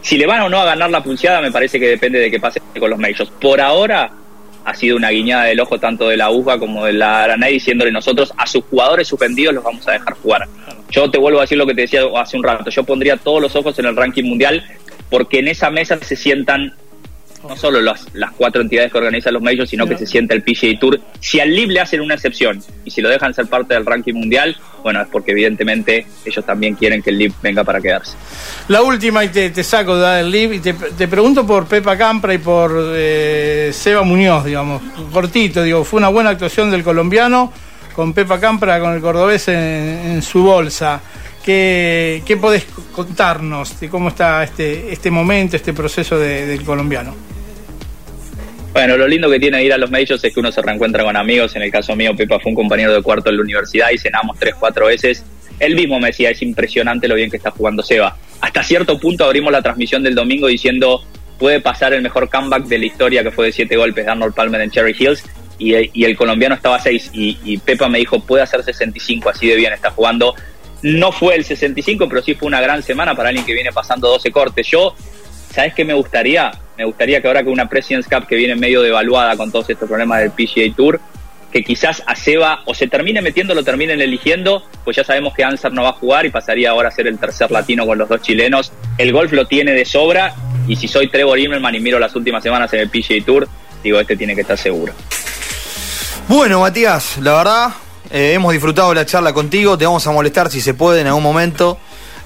Si 0.00 0.16
le 0.16 0.26
van 0.26 0.40
o 0.42 0.48
no 0.48 0.60
a 0.60 0.64
ganar 0.64 0.90
la 0.90 1.02
pulseada, 1.02 1.40
me 1.40 1.52
parece 1.52 1.78
que 1.78 1.88
depende 1.88 2.18
de 2.18 2.30
qué 2.30 2.40
pase 2.40 2.60
con 2.78 2.90
los 2.90 2.98
majors. 2.98 3.30
Por 3.40 3.60
ahora, 3.60 4.10
ha 4.64 4.74
sido 4.74 4.96
una 4.96 5.10
guiñada 5.10 5.44
del 5.44 5.60
ojo 5.60 5.78
tanto 5.78 6.08
de 6.08 6.16
la 6.16 6.30
UFA 6.30 6.58
como 6.58 6.84
de 6.84 6.92
la 6.92 7.24
Aranay 7.24 7.54
diciéndole 7.54 7.90
nosotros 7.90 8.32
a 8.36 8.46
sus 8.46 8.64
jugadores 8.64 9.08
suspendidos 9.08 9.54
los 9.54 9.64
vamos 9.64 9.86
a 9.88 9.92
dejar 9.92 10.14
jugar. 10.14 10.48
Yo 10.90 11.10
te 11.10 11.18
vuelvo 11.18 11.38
a 11.38 11.42
decir 11.42 11.58
lo 11.58 11.66
que 11.66 11.74
te 11.74 11.82
decía 11.82 12.02
hace 12.16 12.36
un 12.36 12.44
rato. 12.44 12.70
Yo 12.70 12.84
pondría 12.84 13.16
todos 13.16 13.40
los 13.40 13.56
ojos 13.56 13.78
en 13.78 13.86
el 13.86 13.96
ranking 13.96 14.24
mundial 14.24 14.64
porque 15.10 15.40
en 15.40 15.48
esa 15.48 15.70
mesa 15.70 15.98
se 16.00 16.16
sientan 16.16 16.74
no 17.48 17.56
solo 17.56 17.80
las, 17.80 18.06
las 18.14 18.32
cuatro 18.32 18.62
entidades 18.62 18.92
que 18.92 18.98
organizan 18.98 19.34
los 19.34 19.42
majors, 19.42 19.70
sino 19.70 19.86
que 19.86 19.98
se 19.98 20.06
sienta 20.06 20.34
el 20.34 20.42
PGA 20.42 20.78
Tour. 20.78 21.00
Si 21.20 21.40
al 21.40 21.54
LIB 21.54 21.70
le 21.70 21.80
hacen 21.80 22.00
una 22.00 22.14
excepción 22.14 22.62
y 22.84 22.90
si 22.90 23.00
lo 23.00 23.08
dejan 23.08 23.34
ser 23.34 23.46
parte 23.46 23.74
del 23.74 23.84
ranking 23.84 24.14
mundial, 24.14 24.56
bueno, 24.82 25.00
es 25.00 25.08
porque 25.08 25.32
evidentemente 25.32 26.06
ellos 26.24 26.44
también 26.44 26.74
quieren 26.74 27.02
que 27.02 27.10
el 27.10 27.18
LIB 27.18 27.32
venga 27.42 27.64
para 27.64 27.80
quedarse. 27.80 28.16
La 28.68 28.82
última, 28.82 29.24
y 29.24 29.28
te, 29.28 29.64
saco 29.64 29.96
del 29.96 30.30
LIB, 30.30 30.52
y 30.54 30.58
te, 30.60 31.08
pregunto 31.08 31.46
por 31.46 31.66
Pepa 31.66 31.96
Campra 31.96 32.34
y 32.34 32.38
por 32.38 32.72
eh, 32.94 33.70
Seba 33.72 34.02
Muñoz, 34.02 34.44
digamos, 34.44 34.82
cortito, 35.12 35.62
digo, 35.62 35.84
fue 35.84 35.98
una 35.98 36.08
buena 36.08 36.30
actuación 36.30 36.70
del 36.70 36.82
colombiano 36.82 37.52
con 37.94 38.12
Pepa 38.12 38.40
Campra, 38.40 38.80
con 38.80 38.94
el 38.94 39.00
cordobés 39.00 39.48
en, 39.48 40.22
su 40.22 40.42
bolsa. 40.42 41.00
¿Qué, 41.44 42.22
¿Qué, 42.24 42.36
podés 42.36 42.64
contarnos 42.94 43.78
de 43.80 43.88
cómo 43.88 44.08
está 44.08 44.44
este, 44.44 44.92
este 44.92 45.10
momento, 45.10 45.56
este 45.56 45.72
proceso 45.72 46.18
del 46.18 46.64
colombiano? 46.64 47.31
Bueno, 48.72 48.96
lo 48.96 49.06
lindo 49.06 49.28
que 49.28 49.38
tiene 49.38 49.62
ir 49.62 49.72
a 49.72 49.76
los 49.76 49.90
medios 49.90 50.24
es 50.24 50.32
que 50.32 50.40
uno 50.40 50.50
se 50.50 50.62
reencuentra 50.62 51.04
con 51.04 51.14
amigos. 51.14 51.54
En 51.56 51.62
el 51.62 51.70
caso 51.70 51.94
mío, 51.94 52.16
Pepa 52.16 52.40
fue 52.40 52.50
un 52.50 52.56
compañero 52.56 52.94
de 52.94 53.02
cuarto 53.02 53.28
en 53.28 53.36
la 53.36 53.42
universidad 53.42 53.90
y 53.90 53.98
cenamos 53.98 54.38
tres, 54.38 54.54
cuatro 54.58 54.86
veces. 54.86 55.24
Él 55.58 55.74
mismo 55.74 56.00
me 56.00 56.06
decía, 56.08 56.30
es 56.30 56.40
impresionante 56.40 57.06
lo 57.06 57.14
bien 57.14 57.30
que 57.30 57.36
está 57.36 57.50
jugando 57.50 57.82
Seba. 57.82 58.16
Hasta 58.40 58.62
cierto 58.62 58.98
punto 58.98 59.24
abrimos 59.24 59.52
la 59.52 59.60
transmisión 59.60 60.02
del 60.02 60.14
domingo 60.14 60.46
diciendo, 60.46 61.04
puede 61.38 61.60
pasar 61.60 61.92
el 61.92 62.00
mejor 62.00 62.30
comeback 62.30 62.64
de 62.64 62.78
la 62.78 62.86
historia 62.86 63.22
que 63.22 63.30
fue 63.30 63.46
de 63.46 63.52
siete 63.52 63.76
golpes 63.76 64.06
de 64.06 64.10
Arnold 64.10 64.34
Palmer 64.34 64.60
en 64.62 64.70
Cherry 64.70 64.96
Hills. 64.98 65.22
y, 65.58 65.74
el 65.74 66.16
colombiano 66.16 66.54
estaba 66.54 66.76
a 66.76 66.80
6 66.80 67.10
y, 67.12 67.38
y 67.44 67.58
Pepa 67.58 67.88
me 67.88 67.98
dijo, 67.98 68.20
puede 68.20 68.42
hacer 68.42 68.62
65, 68.64 69.28
así 69.28 69.48
de 69.48 69.56
bien 69.56 69.74
está 69.74 69.90
jugando. 69.90 70.34
No 70.82 71.12
fue 71.12 71.36
el 71.36 71.44
65, 71.44 72.08
pero 72.08 72.22
sí 72.22 72.34
fue 72.34 72.48
una 72.48 72.60
gran 72.60 72.82
semana 72.82 73.14
para 73.14 73.28
alguien 73.28 73.46
que 73.46 73.52
viene 73.52 73.70
pasando 73.70 74.08
12 74.08 74.32
cortes. 74.32 74.66
Yo, 74.66 74.94
¿sabes 75.52 75.74
qué 75.74 75.84
me 75.84 75.94
gustaría? 75.94 76.52
Me 76.76 76.84
gustaría 76.84 77.20
que 77.20 77.28
ahora 77.28 77.42
que 77.42 77.50
una 77.50 77.68
President's 77.68 78.08
Cup 78.08 78.26
que 78.26 78.36
viene 78.36 78.56
medio 78.56 78.82
devaluada 78.82 79.36
con 79.36 79.52
todos 79.52 79.68
estos 79.70 79.88
problemas 79.88 80.20
del 80.20 80.30
PGA 80.30 80.74
Tour, 80.74 81.00
que 81.52 81.62
quizás 81.62 82.02
a 82.06 82.14
o 82.64 82.74
se 82.74 82.88
termine 82.88 83.20
metiendo, 83.20 83.54
lo 83.54 83.62
terminen 83.62 84.00
eligiendo, 84.00 84.64
pues 84.84 84.96
ya 84.96 85.04
sabemos 85.04 85.34
que 85.34 85.44
Ansar 85.44 85.72
no 85.72 85.82
va 85.82 85.90
a 85.90 85.92
jugar 85.92 86.24
y 86.24 86.30
pasaría 86.30 86.70
ahora 86.70 86.88
a 86.88 86.90
ser 86.90 87.06
el 87.06 87.18
tercer 87.18 87.50
latino 87.50 87.86
con 87.86 87.98
los 87.98 88.08
dos 88.08 88.22
chilenos. 88.22 88.72
El 88.96 89.12
golf 89.12 89.32
lo 89.32 89.46
tiene 89.46 89.72
de 89.72 89.84
sobra 89.84 90.34
y 90.66 90.76
si 90.76 90.88
soy 90.88 91.08
Trevor 91.08 91.38
Immelman 91.38 91.74
y 91.74 91.80
miro 91.80 91.98
las 91.98 92.16
últimas 92.16 92.42
semanas 92.42 92.72
en 92.72 92.80
el 92.80 92.88
PGA 92.88 93.24
Tour, 93.24 93.48
digo, 93.84 94.00
este 94.00 94.16
tiene 94.16 94.34
que 94.34 94.40
estar 94.40 94.56
seguro. 94.56 94.94
Bueno, 96.28 96.60
Matías, 96.60 97.18
la 97.18 97.34
verdad, 97.34 97.70
eh, 98.10 98.32
hemos 98.32 98.52
disfrutado 98.52 98.94
la 98.94 99.04
charla 99.04 99.34
contigo, 99.34 99.76
te 99.76 99.84
vamos 99.84 100.06
a 100.06 100.12
molestar 100.12 100.50
si 100.50 100.62
se 100.62 100.72
puede 100.72 101.02
en 101.02 101.08
algún 101.08 101.22
momento. 101.22 101.78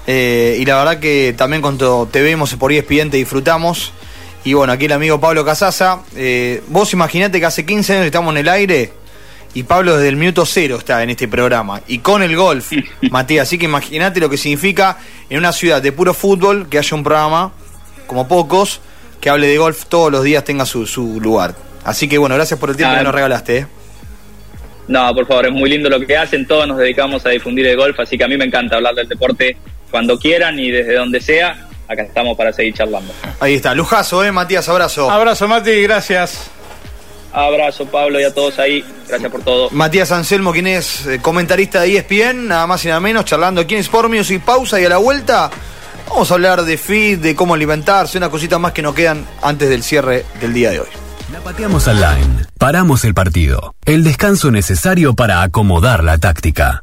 Eh, 0.07 0.57
y 0.59 0.65
la 0.65 0.77
verdad 0.77 0.99
que 0.99 1.35
también 1.37 1.61
cuando 1.61 2.07
te 2.09 2.21
vemos 2.21 2.55
por 2.55 2.71
ESPN 2.71 3.11
te 3.11 3.17
disfrutamos. 3.17 3.91
Y 4.45 4.53
bueno, 4.53 4.71
aquí 4.71 4.85
el 4.85 4.93
amigo 4.93 5.19
Pablo 5.19 5.43
Casasa. 5.43 6.01
Eh, 6.15 6.63
vos 6.67 6.93
imaginate 6.93 7.39
que 7.39 7.45
hace 7.45 7.65
15 7.65 7.93
años 7.93 8.05
estamos 8.05 8.31
en 8.31 8.37
el 8.37 8.49
aire 8.49 8.93
y 9.53 9.63
Pablo 9.63 9.97
desde 9.97 10.09
el 10.09 10.15
minuto 10.15 10.45
cero 10.45 10.77
está 10.77 11.03
en 11.03 11.09
este 11.09 11.27
programa. 11.27 11.81
Y 11.87 11.99
con 11.99 12.23
el 12.23 12.35
golf, 12.35 12.71
Matías. 13.11 13.47
Así 13.47 13.57
que 13.57 13.65
imagínate 13.65 14.19
lo 14.19 14.29
que 14.29 14.37
significa 14.37 14.97
en 15.29 15.39
una 15.39 15.51
ciudad 15.51 15.81
de 15.81 15.91
puro 15.91 16.13
fútbol 16.13 16.69
que 16.69 16.77
haya 16.77 16.95
un 16.95 17.03
programa, 17.03 17.51
como 18.05 18.27
pocos, 18.27 18.79
que 19.19 19.29
hable 19.29 19.47
de 19.47 19.57
golf 19.57 19.85
todos 19.85 20.11
los 20.11 20.23
días, 20.23 20.43
tenga 20.43 20.65
su, 20.65 20.85
su 20.85 21.19
lugar. 21.19 21.55
Así 21.83 22.07
que 22.07 22.17
bueno, 22.17 22.35
gracias 22.35 22.59
por 22.59 22.69
el 22.69 22.77
tiempo 22.77 22.95
que 22.95 23.03
nos 23.03 23.13
regalaste. 23.13 23.57
¿eh? 23.57 23.67
No, 24.87 25.13
por 25.13 25.27
favor, 25.27 25.47
es 25.47 25.51
muy 25.51 25.69
lindo 25.69 25.89
lo 25.89 25.99
que 26.05 26.15
hacen. 26.15 26.45
Todos 26.45 26.67
nos 26.67 26.77
dedicamos 26.77 27.25
a 27.25 27.29
difundir 27.29 27.65
el 27.67 27.75
golf, 27.75 27.99
así 27.99 28.17
que 28.17 28.23
a 28.23 28.27
mí 28.27 28.37
me 28.37 28.45
encanta 28.45 28.77
hablar 28.77 28.95
del 28.95 29.07
deporte 29.09 29.57
cuando 29.91 30.17
quieran 30.17 30.59
y 30.59 30.71
desde 30.71 30.95
donde 30.95 31.21
sea. 31.21 31.67
Acá 31.87 32.03
estamos 32.03 32.37
para 32.37 32.51
seguir 32.51 32.73
charlando. 32.73 33.13
Ahí 33.39 33.55
está, 33.55 33.73
lujazo, 33.73 34.23
¿eh, 34.23 34.31
Matías? 34.31 34.67
Abrazo. 34.67 35.09
Abrazo, 35.09 35.47
Mati, 35.47 35.83
gracias. 35.83 36.49
Abrazo, 37.31 37.85
Pablo, 37.85 38.19
y 38.19 38.23
a 38.23 38.33
todos 38.33 38.59
ahí. 38.59 38.83
Gracias 39.07 39.31
por 39.31 39.41
todo. 39.41 39.69
Matías 39.71 40.11
Anselmo, 40.11 40.51
quien 40.51 40.67
es 40.67 41.05
eh, 41.05 41.19
comentarista 41.21 41.81
de 41.81 41.97
ESPN, 41.97 42.47
nada 42.47 42.67
más 42.67 42.83
y 42.83 42.87
nada 42.89 42.99
menos, 42.99 43.25
charlando 43.25 43.61
aquí 43.61 43.75
en 43.75 43.81
Sport 43.81 44.11
y 44.29 44.39
pausa 44.39 44.81
y 44.81 44.85
a 44.85 44.89
la 44.89 44.97
vuelta 44.97 45.49
vamos 46.09 46.31
a 46.31 46.33
hablar 46.33 46.63
de 46.63 46.77
feed, 46.77 47.19
de 47.19 47.35
cómo 47.35 47.53
alimentarse, 47.53 48.17
una 48.17 48.29
cosita 48.29 48.59
más 48.59 48.71
que 48.71 48.81
nos 48.81 48.95
quedan 48.95 49.25
antes 49.41 49.69
del 49.69 49.83
cierre 49.83 50.25
del 50.39 50.53
día 50.53 50.71
de 50.71 50.79
hoy. 50.81 50.87
La 51.31 51.39
pateamos 51.39 51.87
al 51.87 51.97
line. 51.97 52.45
Paramos 52.57 53.03
el 53.03 53.13
partido. 53.13 53.75
El 53.85 54.03
descanso 54.03 54.49
necesario 54.49 55.13
para 55.13 55.41
acomodar 55.41 56.03
la 56.03 56.17
táctica. 56.17 56.81